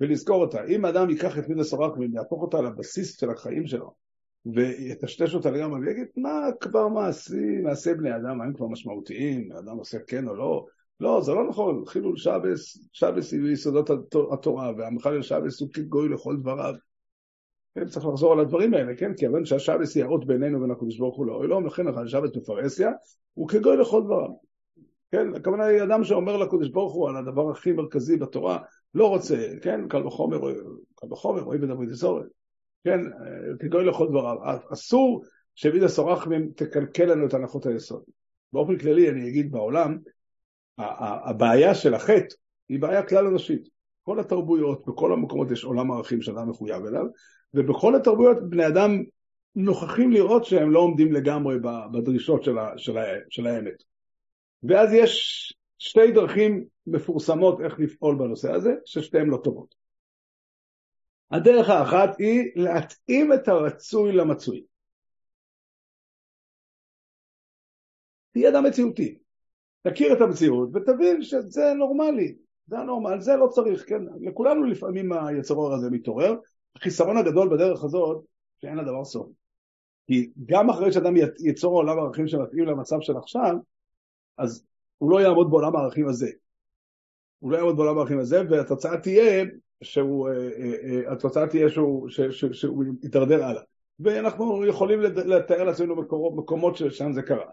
[0.00, 0.64] ולזכור אותה.
[0.64, 3.94] אם אדם ייקח את מידס הרחמים ויהפוך אותה לבסיס של החיים שלו
[4.46, 9.98] ויטשטש אותה לגמרי ויגיד מה כבר מעשי, מעשי בני אדם, האם כבר משמעותיים, אדם עושה
[10.06, 10.66] כן או לא,
[11.00, 13.90] לא, זה לא נכון, חילול שבס, שבס היא ביסודות
[14.32, 16.74] התורה והמחלל שבס הוא כגוי לכל דבריו.
[17.74, 19.14] כן, צריך לחזור על הדברים האלה, כן?
[19.14, 22.90] כי כיוון שהשבס היא האות בינינו ובין הקדוש ברוך הוא לא, לא, לכן השבס בפרהסיה
[23.34, 24.28] הוא כגוי לכל דבריו.
[25.10, 28.58] כן, הכוונה היא אדם שאומר לקדוש ברוך הוא על הדבר הכי מרכזי בתורה,
[28.94, 30.40] לא רוצה, כן, קל וחומר,
[30.94, 32.26] קל וחומר, אוי בדברי דסורת,
[32.84, 33.00] כן,
[33.60, 34.36] כגוי לכל דבריו.
[34.72, 38.02] אסור שמידה סורחמים תקלקל לנו את הנחות היסוד.
[38.52, 39.98] באופן כללי אני אגיד בעולם,
[40.78, 42.34] הבעיה של החטא
[42.68, 43.68] היא בעיה כלל אנושית.
[44.02, 47.04] כל התרבויות, בכל המקומות יש עולם ערכים שאדם מחויב אליו,
[47.54, 49.02] ובכל התרבויות בני אדם
[49.54, 51.56] נוכחים לראות שהם לא עומדים לגמרי
[51.92, 53.82] בדרישות של, ה, של, ה, של האמת.
[54.62, 59.74] ואז יש שתי דרכים מפורסמות איך לפעול בנושא הזה, ששתיהן לא טובות.
[61.30, 64.64] הדרך האחת היא להתאים את הרצוי למצוי.
[68.32, 69.18] תהיה אדם מציאותי.
[69.82, 72.34] תכיר את המציאות ותבין שזה נורמלי,
[72.66, 74.02] זה הנורמל, זה לא צריך, כן?
[74.20, 76.34] לכולנו לפעמים היצרור הזה מתעורר.
[76.76, 78.24] החיסרון הגדול בדרך הזאת,
[78.60, 79.28] שאין לדבר סוף.
[80.06, 81.14] כי גם אחרי שאדם
[81.44, 83.56] ייצור עולם ערכים שמתאים למצב של עכשיו,
[84.38, 84.66] אז
[84.98, 86.30] הוא לא יעמוד בעולם הערכים הזה.
[87.38, 89.44] הוא לא יעמוד בעולם הערכים הזה, והתוצאה תהיה
[89.82, 92.20] שהוא, אה, אה, אה, התוצאה תהיה שהוא, ש,
[92.52, 93.62] שהוא יתדרדר הלאה.
[94.00, 95.96] ואנחנו יכולים לתאר לעצמנו
[96.36, 97.44] מקומות ששם זה קרה.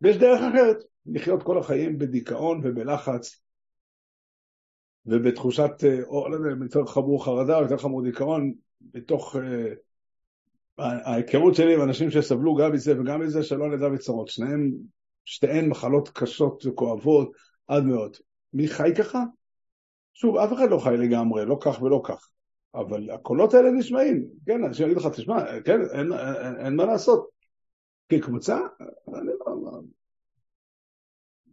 [0.00, 3.40] ויש דרך אחרת, לחיות כל החיים בדיכאון ובלחץ
[5.06, 5.70] ובתחושת,
[6.06, 9.36] או לא יודע, יותר חמור חרדה יותר חמור דיכאון, בתוך
[10.78, 14.72] ההיכרות שלי עם אנשים שסבלו גם מזה וגם מזה שלא נדע בצרות, שניהם,
[15.24, 17.32] שתיהן מחלות קשות וכואבות
[17.68, 18.16] עד מאוד.
[18.52, 19.24] מי חי ככה?
[20.14, 22.28] שוב, אף אחד לא חי לגמרי, לא כך ולא כך,
[22.74, 27.35] אבל הקולות האלה נשמעים, כן, אנשים יגידו לך, תשמע, כן, אין, אין, אין מה לעשות.
[28.08, 28.58] כקבוצה,
[29.14, 29.80] אני לא,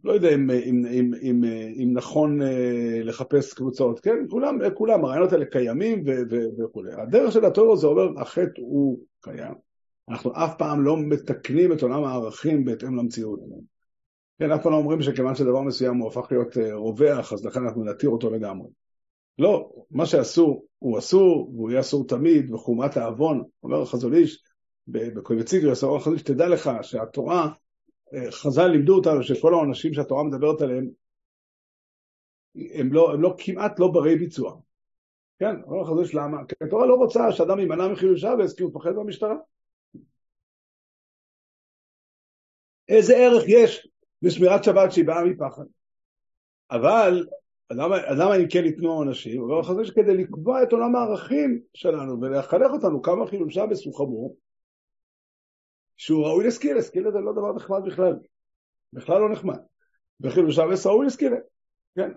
[0.04, 1.44] לא יודע אם, אם, אם, אם,
[1.82, 6.04] אם נכון אה, לחפש קבוצות, כן, כולם, כולם, הרעיונות האלה קיימים
[6.58, 6.92] וכולי.
[6.92, 9.54] הדרך של הטרור זה אומר, החטא הוא קיים.
[10.08, 13.40] אנחנו אף פעם לא מתקנים את עולם הערכים בהתאם למציאות.
[14.38, 17.60] כן, אף פעם לא אומרים שכיוון שדבר מסוים הוא הפך להיות אה, רווח, אז לכן
[17.64, 18.68] אנחנו נתיר אותו לגמרי.
[19.38, 24.42] לא, מה שאסור הוא אסור, והוא יהיה אסור תמיד, וחומרת העוון, אומר החזון איש,
[24.88, 27.48] בקויבציגריוס, אומר החזון איש, תדע לך שהתורה,
[28.14, 30.90] אה, חז"ל לימדו אותנו שכל העונשים שהתורה מדברת עליהם,
[32.74, 34.56] הם לא, הם לא כמעט לא ברי ביצוע.
[35.38, 36.38] כן, אומר החזון למה?
[36.48, 39.36] כי התורה לא רוצה שאדם יימנע מחילול שבס כי הוא מפחד במשטרה.
[42.88, 43.88] איזה ערך יש
[44.22, 45.64] בשמירת שבת שהיא באה מפחד.
[46.70, 47.26] אבל
[47.70, 49.42] למה, למה אם כן ייתנו עונשים?
[49.42, 54.36] אבל חושב שכדי לקבוע את עולם הערכים שלנו ולחנך אותנו כמה חילול שבס הוא חמור,
[55.96, 58.18] שהוא ראוי לסקילה, סקילה זה לא דבר נחמד בכלל,
[58.92, 59.58] בכלל לא נחמד.
[60.20, 61.36] וחילול שבס ראוי לסקילה,
[61.96, 62.10] כן.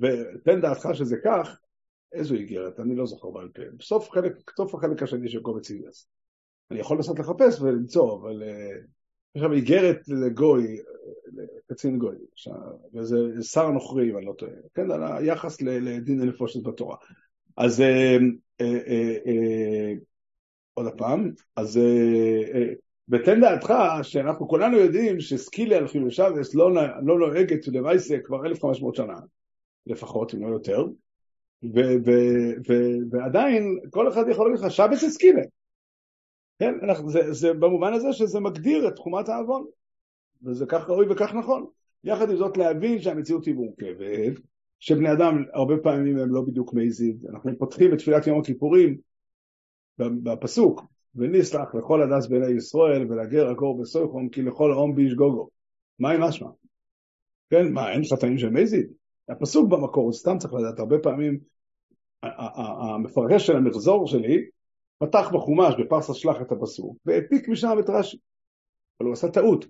[0.00, 1.58] ותן דעתך שזה כך,
[2.12, 3.62] איזו איגרת, אני לא זוכר בעל פה.
[3.76, 6.08] בסוף חלק, בסוף החלק השני של קובץ איגרס.
[6.70, 8.86] אני יכול לנסות לחפש ולמצוא, אבל uh,
[9.34, 10.80] יש שם איגרת לגוי,
[11.32, 12.16] לקצין גוי,
[12.94, 16.96] וזה שר נוכרי, אם אני לא טועה, כן, על היחס לדין הנפושת בתורה.
[17.56, 17.82] אז
[21.00, 21.18] אה, אה, אה,
[21.56, 21.80] אז
[23.08, 26.70] ותן דעתך שאנחנו כולנו יודעים שסקילה על חילול שבס לא,
[27.06, 29.18] לא נוהגת למעשה כבר 1,500 שנה,
[29.86, 30.84] לפחות, אם לא יותר,
[31.64, 32.10] ו, ו,
[32.68, 32.72] ו,
[33.10, 35.42] ועדיין כל אחד יכול להגיד לך שבס זה סקילה.
[36.58, 39.64] כן, אנחנו, זה, זה במובן הזה שזה מגדיר את תחומת העוון,
[40.42, 41.66] וזה כך ראוי וכך נכון.
[42.04, 44.40] יחד עם זאת להבין שהמציאות היא מורכבת,
[44.78, 47.16] שבני אדם הרבה פעמים הם לא בדיוק מעיזים.
[47.30, 48.98] אנחנו פותחים את תפילת יום הכיפורים
[50.22, 50.82] בפסוק,
[51.14, 55.48] ונסלח לכל הדס בני ישראל ולגר הקור בסויכום כי לכל הום ביש גוגו.
[55.98, 56.48] מה עם משמע?
[57.50, 58.86] כן, מה, אין חטאים של מזיד?
[59.28, 61.38] הפסוק במקור, סתם צריך לדעת, הרבה פעמים
[62.22, 64.44] המפרש של המחזור שלי
[64.98, 68.18] פתח בחומש בפרסה שלח את הפסוק והעתיק משם את רש"י.
[69.00, 69.64] אבל הוא עשה טעות.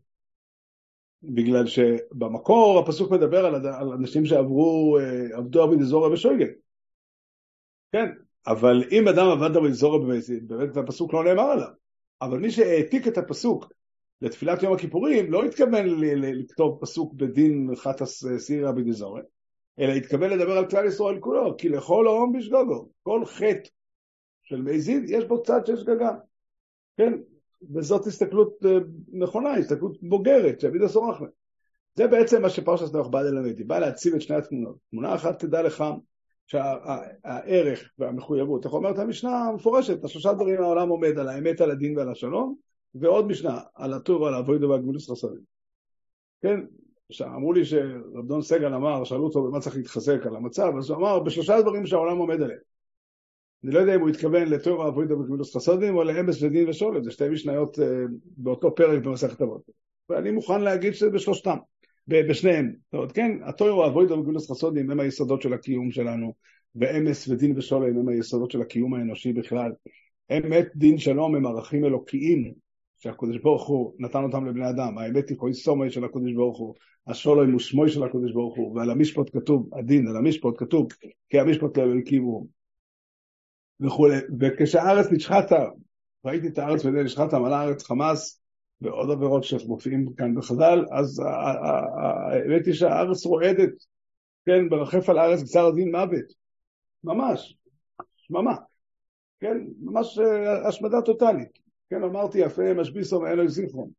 [1.22, 6.48] בגלל שבמקור הפסוק מדבר על, אנשים שעברו, אה, עבדו עבוד אזורי ושויגל.
[7.92, 8.06] כן,
[8.46, 11.68] אבל אם אדם עבד אזורי במזיד, באמת הפסוק לא נאמר עליו.
[12.22, 13.72] אבל מי שהעתיק את הפסוק
[14.22, 19.24] לתפילת יום הכיפורים לא התכוון לכתוב פסוק בדין חטס אה, סירא בגזורת,
[19.78, 23.68] אלא התכוון לדבר על כלל ישראל כולו, כי לכל ההום בשגוגו, כל חטא
[24.42, 26.10] של מזיד, יש בו צד של שגגה.
[26.96, 27.12] כן,
[27.74, 28.78] וזאת הסתכלות אה,
[29.12, 31.28] נכונה, הסתכלות בוגרת, שאבידה סורחנה.
[31.94, 34.76] זה בעצם מה שפרשת נוח בא ללמד, היא באה להציב את שני התמונות.
[34.90, 35.84] תמונה אחת תדע לך
[36.46, 42.08] שהערך והמחויבות, איך אומרת המשנה המפורשת, השלושה דברים העולם עומד על האמת, על הדין ועל
[42.08, 42.54] השלום,
[42.94, 45.40] ועוד משנה, על הטור ועל האבוידו והגבולוס חסרים.
[46.42, 46.60] כן,
[47.22, 50.98] אמרו לי שרב דון סגל אמר, שאלו אותו במה צריך להתחזק על המצב, אז הוא
[50.98, 52.60] אמר, בשלושה דברים שהעולם עומד עליהם.
[53.64, 57.10] אני לא יודע אם הוא התכוון לתור אבוידו בגמילוס חסודים או לאמס ודין ושולת, זה
[57.10, 57.82] שתי משניות uh,
[58.36, 59.62] באותו פרק במסכת אבות.
[60.08, 61.56] ואני מוכן להגיד שזה בשלושתם,
[62.08, 62.72] בשניהם.
[62.84, 66.34] זאת אומרת, כן, התור אבוידו בגמילוס חסודים הם היסודות של הקיום שלנו,
[66.74, 69.72] ואמס ודין ושולם הם היסודות של הקיום האנושי בכלל.
[70.32, 72.52] אמת, דין, שלום הם ערכים אלוקיים
[72.98, 76.74] שהקדוש ברוך הוא נתן אותם לבני אדם, האמת היא כוי סומי של הקדוש ברוך הוא,
[77.06, 80.88] השולם הוא שמוי של הקדוש ברוך הוא, ועל המשפט כתוב, הדין, על המשפט כתוב,
[81.30, 82.46] כי המשפט לאלוקים הוא.
[83.80, 85.66] וכולי, וכשהארץ נשחטה,
[86.24, 88.41] ראיתי את הארץ וזה נשחטה, מלא הארץ חמאס
[88.82, 91.22] ועוד עבירות שמופיעים כאן בחז"ל, אז
[92.32, 93.72] האמת היא שהארץ רועדת,
[94.46, 96.32] כן, ברחף על הארץ גזר הדין מוות,
[97.04, 97.56] ממש,
[98.16, 98.54] שממה,
[99.40, 101.58] כן, ממש אה, השמדה טוטאלית,
[101.90, 103.90] כן, אמרתי יפה משביסו מאלוהי זיכרון,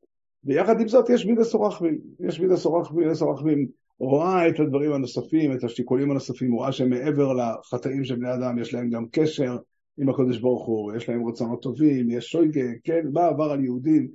[0.43, 3.67] ויחד עם זאת יש מידס רחמים, יש מידס רחמים, מידס רחמים
[4.00, 8.89] רואה את הדברים הנוספים, את השיקולים הנוספים, רואה שמעבר לחטאים של בני אדם יש להם
[8.89, 9.58] גם קשר
[9.98, 14.08] עם הקדוש ברוך הוא, יש להם רצונות טובים, יש שויגה, כן, מה עבר על יהודים,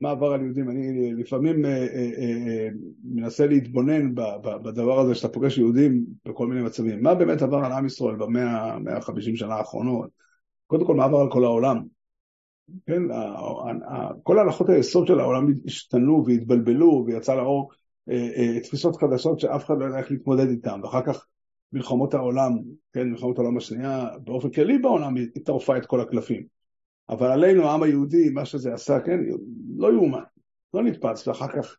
[0.00, 2.68] מה עבר על יהודים, אני לפעמים אה, אה, אה,
[3.04, 4.14] מנסה להתבונן
[4.62, 8.78] בדבר הזה שאתה פוגש יהודים בכל מיני מצבים, מה באמת עבר על עם ישראל במאה,
[8.78, 10.10] 150 שנה האחרונות,
[10.66, 11.82] קודם כל מה עבר על כל העולם,
[12.86, 13.02] כן,
[14.22, 17.70] כל הנחות היסוד של העולם השתנו והתבלבלו ויצא לאור
[18.62, 21.26] תפיסות חדשות שאף אחד לא יודע איך להתמודד איתן, ואחר כך
[21.72, 22.52] מלחמות העולם,
[22.92, 26.55] כן, מלחמות העולם השנייה, באופן כללי בעולם היא טרפה את כל הקלפים.
[27.08, 29.20] אבל עלינו, העם היהודי, מה שזה עשה, כן,
[29.76, 30.22] לא יאומן,
[30.74, 31.76] לא נתפס, ואחר כך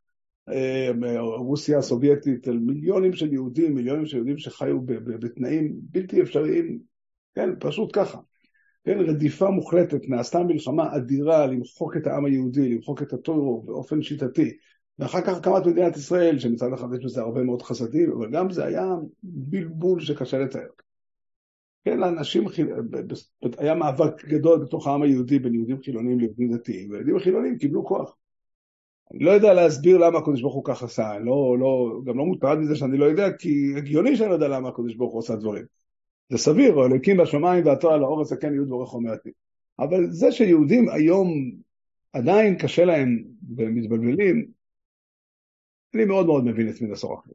[0.50, 0.92] אה,
[1.38, 6.80] רוסיה הסובייטית, על מיליונים של יהודים, מיליונים של יהודים שחיו בתנאים בלתי אפשריים,
[7.36, 8.18] כן, פשוט ככה.
[8.84, 14.58] כן, רדיפה מוחלטת, נעשתה מלחמה אדירה למחוק את העם היהודי, למחוק את הטורו באופן שיטתי,
[15.00, 18.66] ואחר כך הקמת מדינת ישראל, שמצד אחד יש בזה הרבה מאוד חסדים, אבל גם זה
[18.66, 18.86] היה
[19.24, 20.87] בלבול שקשה לתאר.
[21.86, 22.44] כן, לאנשים,
[23.58, 28.16] היה מאבק גדול בתוך העם היהודי בין יהודים חילונים ליהודים דתיים, והיהודים החילונים קיבלו כוח.
[29.14, 32.26] אני לא יודע להסביר למה הקדוש ברוך הוא כך עשה, אני לא, לא, גם לא
[32.26, 35.36] מוטרד מזה שאני לא יודע, כי הגיוני שאני לא יודע למה הקדוש ברוך הוא עושה
[35.36, 35.66] דברים.
[36.30, 39.30] זה סביר, אלוקים בשמיים ועתו על האורץ הכן יהוד בורך אומרתי.
[39.80, 41.52] אבל זה שיהודים היום
[42.14, 43.24] עדיין קשה להם
[43.58, 44.46] ומתבלבלים,
[45.96, 47.34] אני מאוד מאוד מבין את מידס אורחבי.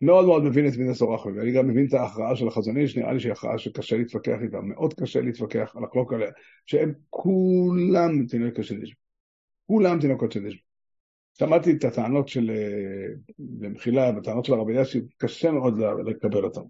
[0.00, 3.12] מאוד מאוד מבין את מידס אורחבי, ואני גם מבין את ההכרעה של החזון איש, נראה
[3.12, 6.30] לי שהיא הכרעה שקשה להתווכח איתה, מאוד קשה להתווכח, לחלוק עליה,
[6.66, 8.96] שהם כולם תינוקות של נשבע.
[9.66, 10.60] כולם תינוקות של נשבע.
[11.38, 15.74] שמעתי את הטענות של, אה, במחילה, בטענות של הרב אלישיב, קשה מאוד
[16.06, 16.60] לקבל אותן.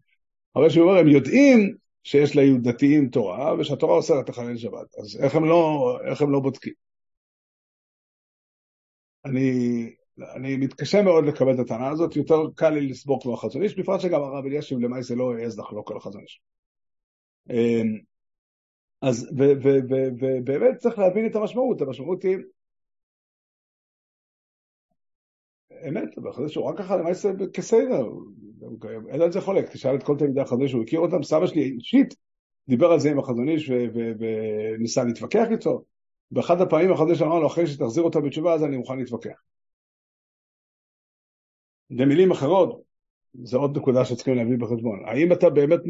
[0.55, 5.45] הרי שהוא אומר, הם יודעים שיש ליהודתיים תורה, ושהתורה אוסרת לחלל שבת, אז איך הם
[5.45, 6.73] לא, איך הם לא בודקים?
[9.25, 9.90] אני
[10.37, 14.00] אני מתקשה מאוד לקבל את הטענה הזאת, יותר קל לי לסבור כמו החזון איש, בפרט
[14.00, 16.40] שגם הרב אלישיב למעשה לא העז לחלוק על החזון איש.
[17.50, 17.98] אמ,
[19.02, 22.37] אז, ובאמת צריך להבין את המשמעות, המשמעות היא,
[25.88, 28.09] אמת, בחודש הוא רק ככה למעשה כסדר,
[29.09, 32.14] אין על זה חולק, תשאל את כל תלמידי החודש, הוא הכיר אותם, סבא שלי אישית
[32.68, 33.70] דיבר על זה עם החזון איש
[34.78, 35.85] וניסה להתווכח איתו,
[36.30, 39.40] באחד הפעמים החודש אמר לו, אחרי שתחזיר אותה בתשובה, אז אני מוכן להתווכח.
[41.90, 42.83] במילים אחרות,
[43.42, 45.03] זו עוד נקודה שצריכים להביא בחשבון.
[45.07, 45.81] האם אתה באמת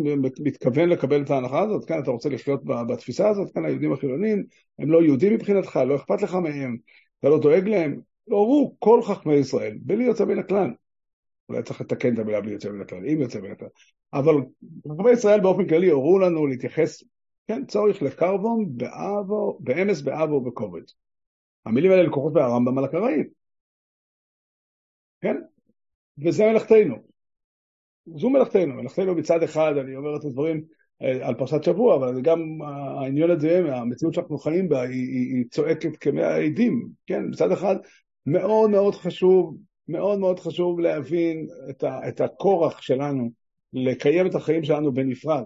[0.41, 1.85] מתכוון לקבל את ההנחה הזאת?
[1.85, 3.55] כן, אתה רוצה לחיות בתפיסה הזאת?
[3.55, 4.45] כן, היהודים החילונים
[4.79, 6.77] הם לא יהודים מבחינתך, לא אכפת לך מהם,
[7.21, 8.01] אתה לא דואג להם.
[8.29, 10.71] לא הורו כל חכמי ישראל, בלי יוצא מן הכלל.
[11.49, 13.69] אולי צריך לתקן את המילה בלי יוצא מן הכלל, אם יוצא מן הכלל.
[14.13, 14.35] אבל
[14.93, 17.03] חכמי ישראל באופן כללי הורו לנו להתייחס,
[17.49, 20.83] כן, צורך לקרבון באבו, באמס באבו ובכובד.
[21.67, 23.25] המילים האלה לקוחות מהרמב"ם על הקראים.
[25.21, 25.37] כן,
[26.25, 26.97] וזה מלאכתנו.
[28.17, 28.75] זו מלאכתנו.
[28.75, 30.63] מלאכתנו מצד אחד, אני אומר את הדברים
[31.03, 32.59] אה, על פרשת שבוע, אבל גם
[33.01, 36.89] העניין הזה, המציאות שאנחנו חיים בה, היא, היא, היא צועקת כמאה עדים.
[37.07, 37.77] כן, מצד אחד,
[38.27, 39.57] מאוד מאוד חשוב,
[39.89, 43.31] מאוד מאוד חשוב להבין את, ה, את הכורח שלנו
[43.73, 45.45] לקיים את החיים שלנו בנפרד.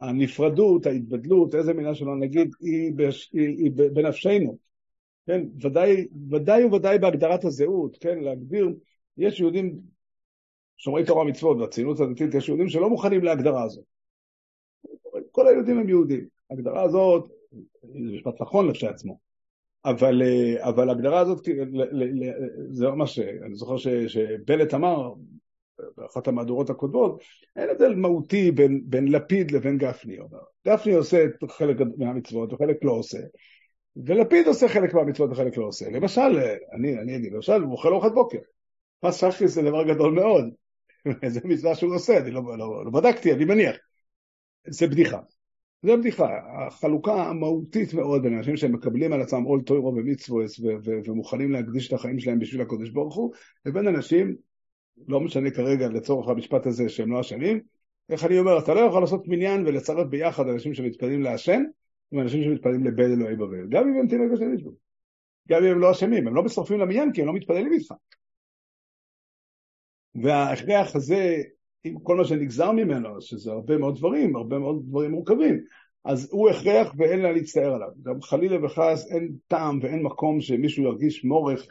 [0.00, 4.58] הנפרדות, ההתבדלות, איזה מילה שלא נגיד, היא, בש, היא, היא בנפשנו.
[5.26, 8.74] כן, ודאי, ודאי וודאי בהגדרת הזהות, כן, להגדיר
[9.16, 9.80] יש יהודים
[10.76, 13.84] שומרי תורה מצוות, והציונות הדתית, יש יהודים שלא מוכנים להגדרה הזאת.
[15.30, 16.26] כל היהודים הם יהודים.
[16.50, 17.28] ההגדרה הזאת,
[17.82, 19.18] זה משפט נכון כשלעצמו,
[19.84, 20.22] אבל,
[20.58, 21.48] אבל ההגדרה הזאת,
[22.70, 23.76] זה ממש, אני זוכר
[24.08, 25.12] שבנט אמר
[25.96, 27.22] באחת המהדורות הקודמות,
[27.56, 30.16] אין הבדל מהותי בין, בין לפיד לבין גפני.
[30.66, 33.18] גפני עושה חלק מהמצוות וחלק לא עושה,
[33.96, 35.90] ולפיד עושה חלק מהמצוות וחלק לא עושה.
[35.90, 36.38] למשל,
[36.72, 38.38] אני, אני אגיד, למשל, הוא אוכל ארוחת בוקר.
[39.04, 40.44] פס שחי זה דבר גדול מאוד.
[41.32, 43.76] זה מצווה שהוא עושה, אני לא, לא, לא בדקתי, אני מניח.
[44.66, 45.18] זה בדיחה.
[45.82, 46.28] זה בדיחה.
[46.66, 50.50] החלוקה המהותית מאוד בין אנשים שמקבלים על עצמם עול טוירו ומצוות
[51.04, 53.32] ומוכנים להקדיש את החיים שלהם בשביל הקודש ברוך הוא,
[53.66, 54.36] לבין אנשים,
[55.08, 57.60] לא משנה כרגע לצורך המשפט הזה שהם לא אשמים,
[58.08, 61.62] איך אני אומר, אתה לא יכול לעשות מניין ולצרף ביחד אנשים שמתפללים להשם
[62.12, 64.72] עם אנשים שמתפללים לבית אלוהי בבל, גם אם הם תינוקות של מישהו.
[65.48, 67.94] גם אם הם לא אשמים, הם לא מצטרפים למניין כי הם לא מתפללים איתך.
[70.14, 71.42] וההכרח הזה,
[71.84, 75.60] עם כל מה שנגזר ממנו, שזה הרבה מאוד דברים, הרבה מאוד דברים מורכבים,
[76.04, 77.88] אז הוא הכרח ואין לה להצטער עליו.
[78.02, 81.66] גם חלילה וחס אין טעם ואין מקום שמישהו ירגיש מורך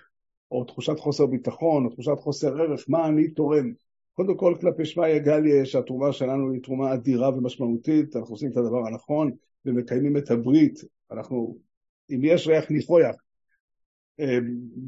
[0.52, 3.74] או תחושת חוסר ביטחון או תחושת חוסר ערך, מה אני תורם.
[4.14, 8.88] קודם כל כלפי שמע יגליה שהתרומה שלנו היא תרומה אדירה ומשמעותית, אנחנו עושים את הדבר
[8.88, 9.32] הנכון
[9.66, 10.80] ומקיימים את הברית,
[11.12, 11.58] אנחנו,
[12.10, 13.20] אם יש ריח ניחויח, אה,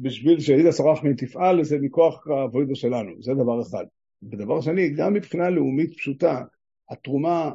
[0.02, 3.84] בשביל שידידה סורחמין תפעל, זה מכוח הווידו שלנו, זה דבר אחד.
[4.22, 6.42] ודבר שני, גם מבחינה לאומית פשוטה,
[6.90, 7.52] התרומה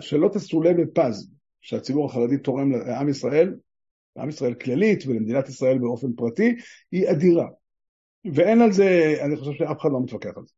[0.00, 3.54] שלא תסולא בפז, שהציבור החרדי תורם לעם ישראל,
[4.16, 6.54] לעם ישראל כללית ולמדינת ישראל באופן פרטי,
[6.92, 7.46] היא אדירה.
[8.32, 10.52] ואין על זה, אני חושב שאף אחד לא מתווכח על זה.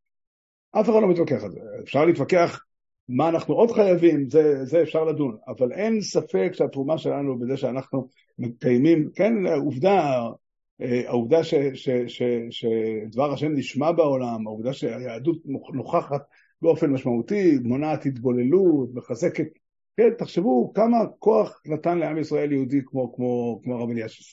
[0.71, 1.59] אף אחד לא מתווכח על זה.
[1.83, 2.65] אפשר להתווכח
[3.09, 8.07] מה אנחנו עוד חייבים, זה, זה אפשר לדון, אבל אין ספק שהתרומה שלנו בזה שאנחנו
[8.39, 10.19] מקיימים, כן, עובדה,
[10.81, 15.37] אה, העובדה ש, ש, ש, שדבר השם נשמע בעולם, העובדה שהיהדות
[15.73, 16.21] נוכחת
[16.61, 19.47] באופן משמעותי, מונעת התבוללות, מחזקת,
[19.97, 24.27] כן, תחשבו כמה כוח נתן לעם ישראל יהודי כמו, כמו, כמו הרב אלישיב.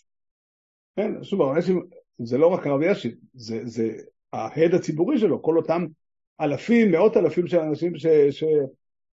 [0.96, 1.76] כן, שוב, הרב אלישיב
[2.18, 3.92] זה לא רק הרב אלישיב, זה, זה
[4.32, 5.86] ההד הציבורי שלו, כל אותם
[6.40, 8.44] אלפים, מאות אלפים של אנשים ש, ש,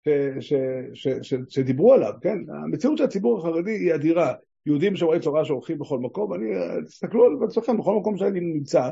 [0.04, 0.52] ש, ש,
[0.94, 2.38] ש, ש, שדיברו עליו, כן?
[2.64, 4.34] המציאות של הציבור החרדי היא אדירה.
[4.66, 6.44] יהודים שומרי תורה שהולכים בכל מקום, אני,
[6.84, 8.90] תסתכלו על עצמכם, בכל מקום שאני נמצא,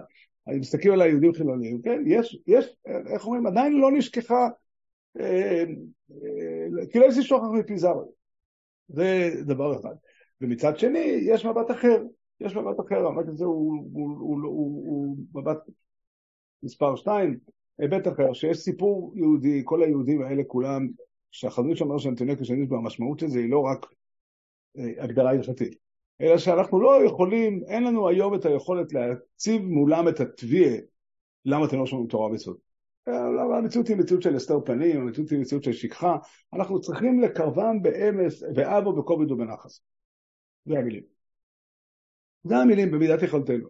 [0.48, 2.02] אני מסתכל על היהודים חילונים, כן?
[2.06, 2.76] יש, יש,
[3.14, 4.48] איך אומרים, עדיין לא נשכחה,
[5.20, 5.64] אה,
[6.12, 8.12] אה, כאילו יש שוכח מפיזרו.
[8.88, 9.94] זה דבר אחד.
[10.40, 12.02] ומצד שני, יש מבט אחר.
[12.40, 15.58] יש מבט אחר, המבט הזה הוא, הוא, הוא, הוא, הוא מבט
[16.62, 17.38] מספר שתיים,
[17.78, 20.88] היבט אחר, שיש סיפור יהודי, כל היהודים האלה כולם,
[21.30, 23.86] שהחזון שאומר שהנתוני כשנית במשמעות של זה היא לא רק
[24.78, 25.74] אה, הגדרה הלכתית,
[26.20, 30.76] אלא שאנחנו לא יכולים, אין לנו היום את היכולת להציב מולם את התביעה
[31.44, 32.58] למה אתם לא שומעים תורה ומצוות.
[33.08, 36.16] אה, המציאות היא מציאות של הסתר פנים, המציאות היא מציאות של שכחה,
[36.54, 39.80] אנחנו צריכים לקרבם באמס, ואבו בכובד ובנחס.
[40.64, 41.02] זה המילים.
[42.44, 43.68] זה המילים במידת יכולתנו.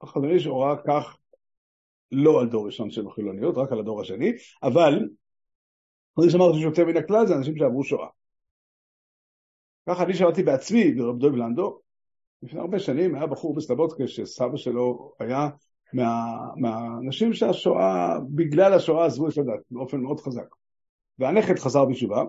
[0.00, 1.18] החזון איש הורה כך
[2.12, 5.08] לא על דור ראשון של חילוניות, רק על הדור השני, אבל
[6.18, 8.08] אני שאמרתי שיותר מן הכלל זה אנשים שעברו שואה.
[9.88, 11.80] ככה אני שמעתי בעצמי ברב דוב לנדו,
[12.42, 15.48] לפני הרבה שנים היה בחור בסלבודקה שסבא שלו היה
[15.92, 20.54] מה, מהאנשים שהשואה, בגלל השואה עזבו את הדת באופן מאוד חזק.
[21.18, 22.24] והנכד חזר בתשובה,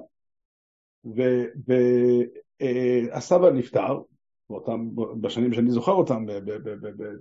[2.59, 4.01] והסבא נפטר,
[4.49, 4.89] באותם,
[5.21, 6.25] בשנים שאני זוכר אותם,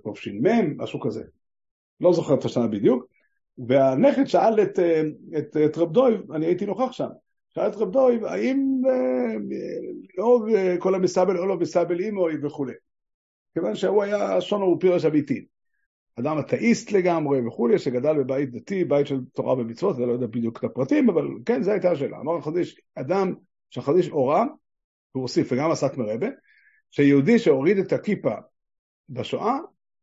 [0.05, 1.23] בתש"מ, משהו כזה.
[2.01, 3.05] לא זוכר את השנה בדיוק,
[3.67, 4.79] והנכד שאל את,
[5.37, 7.07] את, את רב דויב, אני הייתי נוכח שם,
[7.49, 8.81] שאל את רב דויב, האם
[10.49, 12.73] אה, כל המסבל או לא מסבל אימוי וכולי.
[13.53, 15.45] כיוון שהוא היה שונו ופירש אביטין.
[16.19, 20.59] אדם אתאיסט לגמרי וכולי, שגדל בבית דתי, בית של תורה ומצוות, אני לא יודע בדיוק
[20.59, 22.17] את הפרטים, אבל כן, זו הייתה השאלה.
[22.17, 23.33] אמר החדיש, אדם
[23.69, 24.45] שהחדיש הורה,
[25.11, 26.27] הוא הוסיף, וגם עסק מרבה,
[26.91, 28.35] שיהודי שהוריד את הכיפה
[29.09, 29.57] בשואה,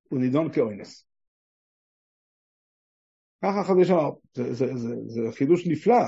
[0.09, 1.07] הוא נידון כאונס.
[3.42, 6.05] ככה החדיש אמר, זה, זה, זה, זה חידוש נפלא,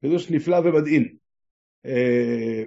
[0.00, 1.16] חידוש נפלא ומדהים.
[1.86, 2.64] אה,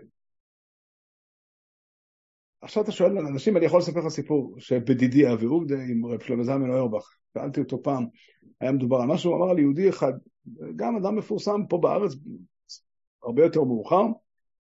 [2.61, 6.43] עכשיו אתה שואל אנשים, אני יכול לספר לך סיפור שבדידי אבי עובדה עם רב שלמה
[6.43, 8.05] זלמן אוירבך, שאלתי אותו פעם,
[8.61, 10.13] היה מדובר על משהו, אמר על יהודי אחד,
[10.75, 12.11] גם אדם מפורסם פה בארץ,
[13.23, 14.03] הרבה יותר מאוחר,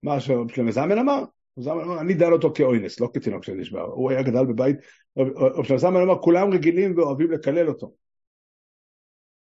[0.04, 1.24] מה שרב שלמה זלמן אמר,
[1.58, 4.76] זלמן אמר, אני דן אותו כאוינס, לא כתינוק שנשבר, הוא היה גדל בבית,
[5.18, 8.05] רב שלמה זלמן אמר, כולם רגילים ואוהבים לקלל אותו.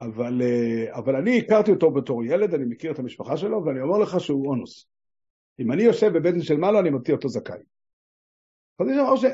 [0.07, 3.99] אבל, אה, אבל אני הכרתי אותו בתור ילד, אני מכיר את המשפחה שלו, ואני אומר
[3.99, 4.88] לך שהוא אונוס.
[5.61, 7.59] אם אני יושב בבטן של מעלה, אני מוציא אותו זכאי.
[8.83, 9.25] חזיש אמר ש...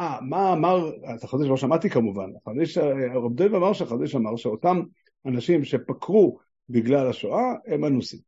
[0.00, 2.78] אה, מה אמר, את החזיש לא שמעתי כמובן, החזיש,
[3.14, 4.80] רב דב אמר שהחזיש אמר שאותם
[5.26, 8.20] אנשים שפקרו בגלל השואה, הם אנוסים.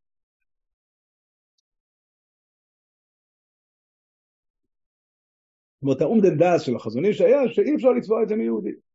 [5.76, 8.85] זאת אומרת, האומדן דאז של החזון איש היה שאי אפשר לתבוע את זה מיהודי.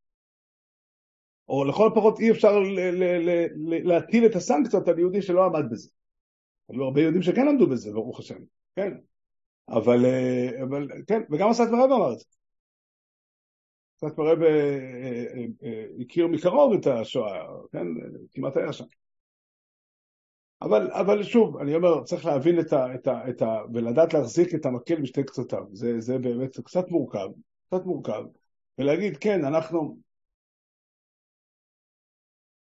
[1.49, 2.59] או לכל הפחות אי אפשר
[3.83, 5.89] להטיל את הסנקציות על יהודי שלא עמד בזה.
[6.69, 8.39] היו הרבה יהודים שכן עמדו בזה, ברוך השם,
[8.75, 8.93] כן.
[9.69, 12.25] אבל, אה, אבל כן, וגם הסת מרב אמר את זה.
[13.95, 15.27] הסת מרב אה,
[15.63, 17.87] אה, הכיר מקרוב את השואה, כן,
[18.31, 18.85] כמעט היה שם.
[20.61, 23.57] אבל, אבל שוב, אני אומר, צריך להבין את ה, את ה, את ה...
[23.73, 25.63] ולדעת להחזיק את המקל בשתי קצותיו.
[25.71, 27.27] זה, זה באמת קצת מורכב,
[27.67, 28.23] קצת מורכב.
[28.77, 29.97] ולהגיד, כן, אנחנו,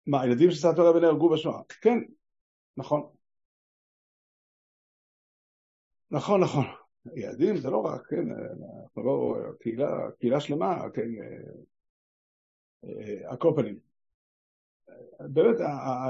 [0.08, 1.62] מה, הילדים של סבתא רבי נהרגו בשואה?
[1.82, 1.98] כן,
[2.78, 3.10] נכון.
[6.12, 6.66] נכון, נכון.
[7.16, 8.26] ילדים זה לא רק, כן,
[8.84, 11.10] אנחנו לא, קהילה, קהילה שלמה, כן,
[13.26, 13.80] על כל פנים.
[15.20, 15.56] באמת,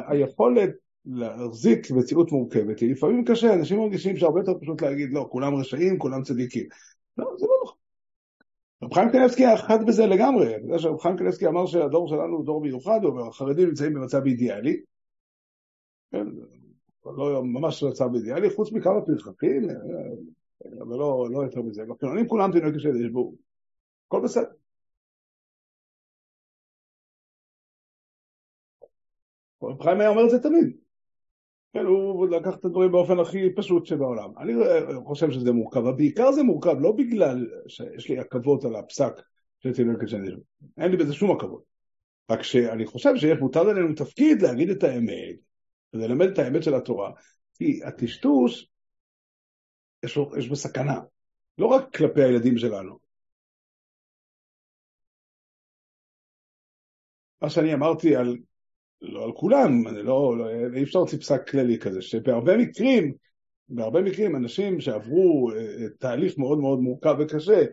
[0.08, 0.70] היכולת
[1.06, 6.00] להחזיק מציאות מורכבת היא לפעמים קשה, אנשים מרגישים שהרבה יותר פשוט להגיד, לא, כולם רשעים,
[6.00, 6.68] כולם צדיקים.
[7.18, 7.47] לא, זה.
[8.84, 12.38] רב חיים קנבסקי היה חד בזה לגמרי, אתה יודע שרב חיים קנבסקי אמר שהדור שלנו
[12.38, 14.82] הוא דור מיוחד, והחרדים נמצאים במצב אידיאלי,
[16.12, 16.26] כן,
[17.06, 19.68] לא ממש מצב אידיאלי, חוץ מכמה פרחחים,
[20.82, 21.86] אבל לא, לא יותר מזה.
[21.86, 23.34] בחילונים כולם דיני קשה יש בו,
[24.08, 24.52] הכל בסדר.
[29.84, 30.87] חיים היה אומר את זה תמיד.
[31.78, 34.30] כן, הוא לקח את הדברים באופן הכי פשוט שבעולם.
[34.38, 34.54] אני
[35.06, 39.14] חושב שזה מורכב, אבל בעיקר זה מורכב לא בגלל שיש לי עכבות על הפסק
[39.60, 40.30] של תינוק כשאני
[40.78, 41.64] אין לי בזה שום עכבות.
[42.32, 45.36] רק שאני חושב שיש מוטל עלינו תפקיד להגיד את האמת,
[45.94, 47.12] וללמד את האמת של התורה,
[47.54, 48.70] כי הטשטוש,
[50.04, 51.00] יש, יש בו סכנה,
[51.58, 53.00] לא רק כלפי הילדים שלנו.
[57.42, 58.38] מה שאני אמרתי על
[59.02, 63.14] לא על כולם, לא, לא, אי אפשר להוציא פסק כללי כזה, שבהרבה מקרים,
[63.70, 67.64] בהרבה מקרים אנשים שעברו אה, תהליך מאוד מאוד מורכב וקשה,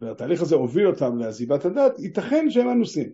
[0.00, 3.10] והתהליך הזה הוביל אותם לעזיבת הדת, ייתכן שהם אנוסים.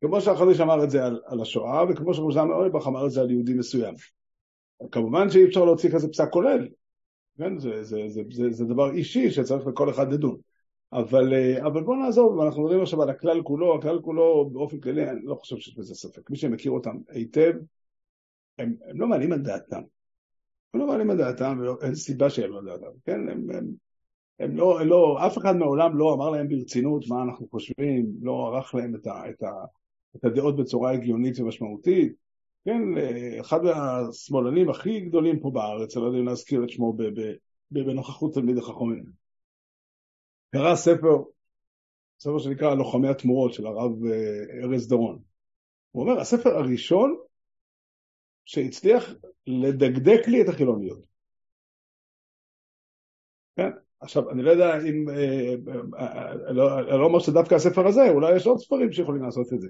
[0.00, 3.30] כמו שהחדש אמר את זה על, על השואה, וכמו שרוזם אויבך אמר את זה על
[3.30, 3.94] יהודי מסוים.
[4.92, 6.68] כמובן שאי אפשר להוציא כזה פסק כולל,
[7.38, 7.58] כן?
[7.58, 10.36] זה, זה, זה, זה, זה דבר אישי שצריך לכל אחד לדון.
[10.92, 15.10] אבל, אה, אבל בואו נעזוב, אנחנו מדברים עכשיו על הכלל כולו, הכלל כולו באופן כללי,
[15.10, 16.30] אני לא חושב שיש בזה ספק.
[16.30, 17.52] מי שמכיר אותם היטב,
[18.58, 19.82] הם, הם לא מעלים על דעתם.
[20.74, 23.28] הם לא מעלים על דעתם, ואין סיבה שהם לא דעתם, כן?
[23.28, 23.66] הם, הם,
[24.38, 28.74] הם לא, לא, אף אחד מעולם לא אמר להם ברצינות מה אנחנו חושבים, לא ערך
[28.74, 29.50] להם את, ה, את, ה,
[30.16, 32.12] את הדעות בצורה הגיונית ומשמעותית.
[32.64, 32.82] כן,
[33.40, 36.96] אחד מהשמאלנים הכי גדולים פה בארץ, אני לא יודע אם להזכיר את שמו
[37.70, 39.25] בנוכחות תלמיד החכמים.
[40.52, 41.22] קרא ספר,
[42.18, 45.18] ספר שנקרא לוחמי התמורות של הרב אה, ארז דורון.
[45.90, 47.16] הוא אומר, הספר הראשון
[48.44, 49.14] שהצליח
[49.46, 50.98] לדקדק לי את החילוניות.
[53.56, 53.70] כן,
[54.00, 55.54] עכשיו, אני לא יודע אם, אה,
[55.98, 59.60] אה, לא, אני לא אומר שדווקא הספר הזה, אולי יש עוד ספרים שיכולים לעשות את
[59.60, 59.68] זה,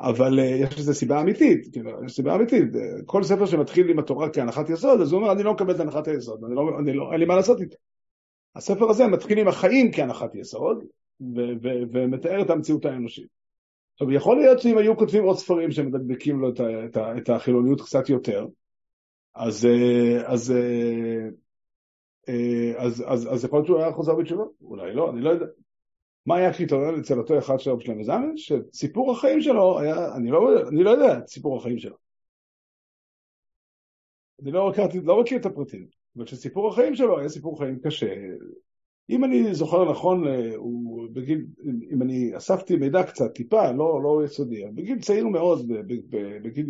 [0.00, 2.68] אבל יש לזה סיבה אמיתית, כאילו, יש סיבה אמיתית.
[3.06, 6.08] כל ספר שמתחיל עם התורה כהנחת יסוד, אז הוא אומר, אני לא מקבל את הנחת
[6.08, 7.76] היסוד, אני לא, אני לא, אין לי מה לעשות איתו.
[8.54, 10.84] הספר הזה מתחיל עם החיים כהנחת יסוד,
[11.92, 13.28] ומתאר את המציאות האנושית.
[13.92, 18.08] עכשיו, יכול להיות שאם היו כותבים עוד ספרים שמדקדקים לו את, את, את החילוניות קצת
[18.08, 18.46] יותר,
[19.34, 19.68] אז,
[20.26, 20.54] אז,
[22.76, 25.46] אז, אז, אז יכול להיות שהוא היה חוזר בתשובה, אולי לא, אני לא יודע.
[26.26, 28.36] מה היה הקריטריון אצל אותו אחד שלו בשלם וזמן?
[28.36, 31.96] שסיפור החיים שלו היה, אני לא, אני לא יודע את סיפור החיים שלו.
[34.42, 34.72] אני לא,
[35.04, 35.86] לא מכיר את הפרטים.
[36.16, 38.14] אבל שסיפור החיים שלו היה סיפור חיים קשה.
[39.10, 41.46] אם אני זוכר נכון, אה, הוא בגיל,
[41.92, 45.68] אם אני אספתי מידע קצת, טיפה, לא, לא יסודי, בגיל צעיר מאוד,
[46.42, 46.66] בגיל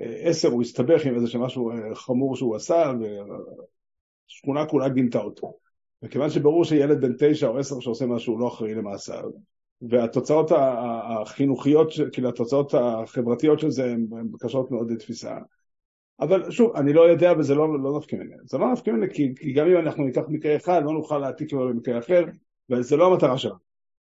[0.00, 2.92] אה, עשר הוא הסתבך עם איזה משהו אה, חמור שהוא עשה,
[4.28, 5.54] והשכונה כולה גינתה אותו.
[6.02, 9.30] וכיוון שברור שילד בן תשע או עשר שעושה משהו לא אחראי למעשיו,
[9.90, 14.06] והתוצאות החינוכיות, כאילו התוצאות החברתיות של זה הן
[14.40, 15.36] קשות מאוד לתפיסה,
[16.20, 18.36] אבל שוב, אני לא יודע וזה לא, לא נפקא ממני.
[18.44, 21.52] זה לא נפקא ממני כי, כי גם אם אנחנו ניקח מקרה אחד, לא נוכל להעתיק
[21.52, 22.24] לו למקרה אחר,
[22.70, 23.54] וזה לא המטרה שלנו.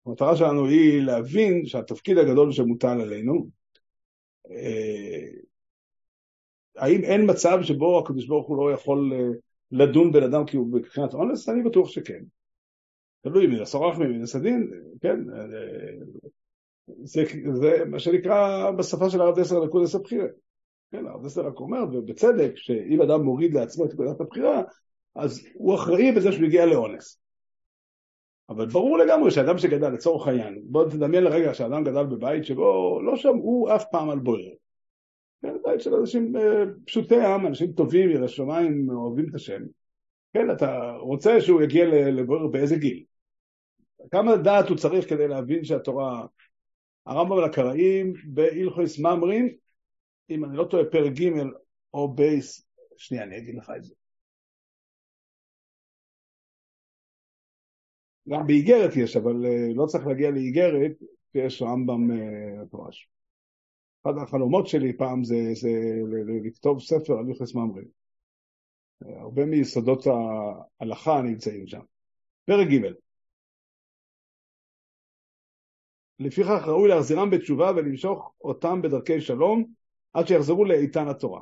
[0.06, 3.48] המטרה שלנו היא להבין שהתפקיד הגדול שמוטל עלינו,
[4.52, 5.28] אה,
[6.78, 9.28] האם אין מצב שבו הקדוש ברוך הוא לא יכול אה,
[9.72, 11.50] לדון בן אדם כי הוא מבחינת אונס?
[11.50, 12.24] אני בטוח שכן.
[13.22, 15.46] תלוי מן הסורח מן הסדין, כן, אה,
[17.04, 20.28] זה, זה מה שנקרא בשפה של הרב דסר נקודס הבחירה.
[20.92, 24.62] כן, הרב דסר רק אומר, ובצדק, שאם אדם מוריד לעצמו את נקודת הבחירה,
[25.16, 27.22] אז הוא אחראי בזה שהוא הגיע לאונס.
[28.50, 33.16] אבל ברור לגמרי שאדם שגדל לצורך העניין, בוא תדמיין לרגע שאדם גדל בבית שבו לא
[33.16, 34.50] שמעו אף פעם על בוער.
[35.42, 39.62] כן, בית של אנשים אה, פשוטי עם, אנשים טובים, ירא שמיים, אוהבים את השם.
[40.34, 43.04] כן, אתה רוצה שהוא יגיע לבוער באיזה גיל?
[44.12, 46.26] כמה דעת הוא צריך כדי להבין שהתורה,
[47.06, 49.50] הרמב"ם לקראים בהלכויס ממרים,
[50.30, 51.30] אם אני לא טועה, פרק ג'
[51.94, 52.68] או בייס,
[52.98, 53.94] שנייה, אני אגיד לך את זה.
[58.30, 60.92] גם באיגרת יש, אבל uh, לא צריך להגיע לאיגרת,
[61.36, 63.10] יש רמב"ם uh, תורש.
[64.04, 65.70] אחד החלומות שלי פעם זה, זה
[66.44, 67.86] לכתוב ספר על יוחס ממרי.
[69.02, 71.82] הרבה מיסודות ההלכה נמצאים שם.
[72.46, 72.94] פרק ג'
[76.20, 79.66] לפיכך ראוי להחזירם בתשובה ולמשוך אותם בדרכי שלום
[80.14, 81.42] עד שיחזרו לאיתן התורה.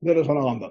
[0.00, 0.68] זה לשון הרמב"ם.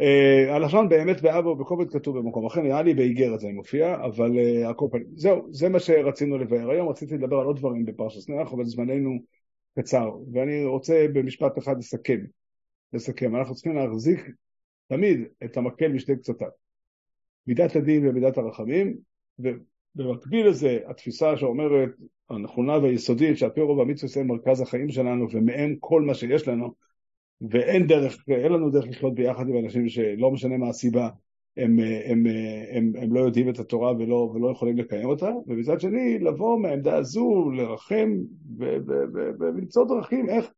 [0.00, 4.68] Uh, הלשון באמת באבו ובקובץ כתוב במקום אחר, נראה לי באיגרת זה מופיע, אבל uh,
[4.70, 5.06] הכל פנים.
[5.16, 6.70] זהו, זה מה שרצינו לבאר.
[6.70, 9.18] היום רציתי לדבר על עוד דברים בפרשת נח, אבל זמננו
[9.78, 12.20] קצר, ואני רוצה במשפט אחד לסכם.
[12.92, 13.36] לסכם.
[13.36, 14.30] אנחנו צריכים להחזיק
[14.88, 16.48] תמיד את המקל משתי קצותיו.
[17.46, 18.96] מידת הדין ומידת הרחמים,
[19.38, 21.88] ובמקביל לזה התפיסה שאומרת
[22.30, 26.74] הנכונה והיסודית שהפרו והמצווה הם מרכז החיים שלנו ומהם כל מה שיש לנו
[27.50, 31.08] ואין דרך, אין לנו דרך לחיות ביחד עם אנשים שלא משנה מה הסיבה,
[31.56, 32.26] הם, הם,
[32.72, 36.96] הם, הם לא יודעים את התורה ולא, ולא יכולים לקיים אותה, ומצד שני, לבוא מהעמדה
[36.96, 38.12] הזו, לרחם
[39.38, 40.50] ולמצוא דרכים איך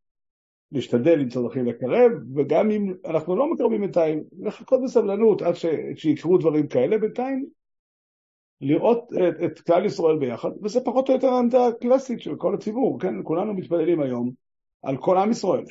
[0.72, 6.38] להשתדל למצוא דרכים לקרב, וגם אם אנחנו לא מקרבים בינתיים, לחכות בסבלנות עד ש, שיקרו
[6.38, 7.46] דברים כאלה, בינתיים
[8.60, 13.00] לראות את, את כלל ישראל ביחד, וזה פחות או יותר העמדה הקלאסית של כל הציבור,
[13.00, 13.14] כן?
[13.24, 14.30] כולנו מתפללים היום
[14.82, 15.64] על כל עם ישראל.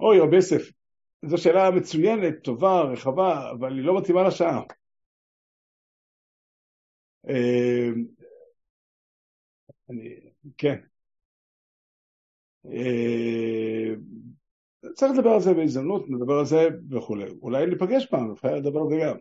[0.00, 0.62] אוי, רבי יוסף,
[1.24, 4.62] זו שאלה מצוינת, טובה, רחבה, אבל היא לא מתאימה לשעה.
[7.28, 7.90] אה,
[9.90, 10.20] אני,
[10.58, 10.78] כן.
[14.98, 17.30] צריך לדבר על זה בהזדמנות, נדבר על זה וכולי.
[17.42, 19.16] אולי ניפגש פעם, אפשר לדבר על זה גם.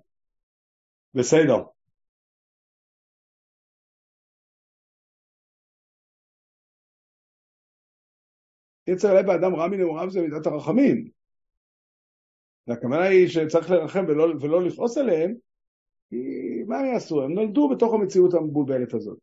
[1.13, 1.63] בסדר.
[8.87, 11.09] יצר לב באדם רע מנעוריו זה מידת הרחמים.
[12.67, 15.33] והכוונה היא שצריך לרחם ולא, ולא לכעוס עליהם,
[16.09, 16.15] כי
[16.67, 17.23] מה הם יעשו?
[17.23, 19.19] הם נולדו בתוך המציאות המבולבלת הזאת.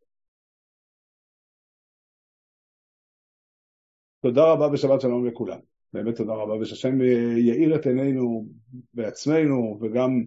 [4.21, 5.74] תודה רבה ושבת שלום לכולם.
[5.95, 7.01] באמת תודה רבה, ושהשם
[7.37, 8.47] יאיר את עינינו
[8.95, 10.25] בעצמנו וגם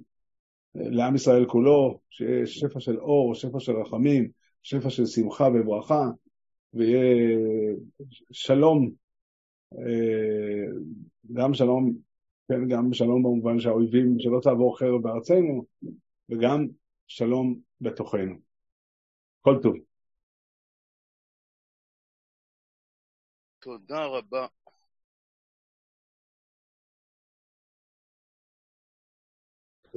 [0.76, 4.32] לעם ישראל כולו, שיש שפע של אור, שפע של רחמים,
[4.64, 6.10] שפע של שמחה וברכה,
[6.74, 7.38] ויהיה
[8.32, 8.92] שלום
[9.74, 10.66] אה,
[11.34, 11.94] גם שלום,
[12.48, 15.66] כן, גם שלום במובן שהאויבים, שלא תעבור חרב בארצנו,
[16.30, 16.68] וגם
[17.08, 18.36] שלום בתוכנו.
[19.42, 19.76] כל טוב.
[23.60, 24.57] תודה רבה.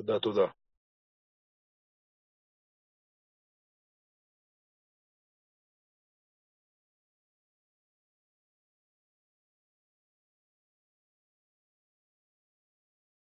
[0.01, 0.47] תודה, תודה.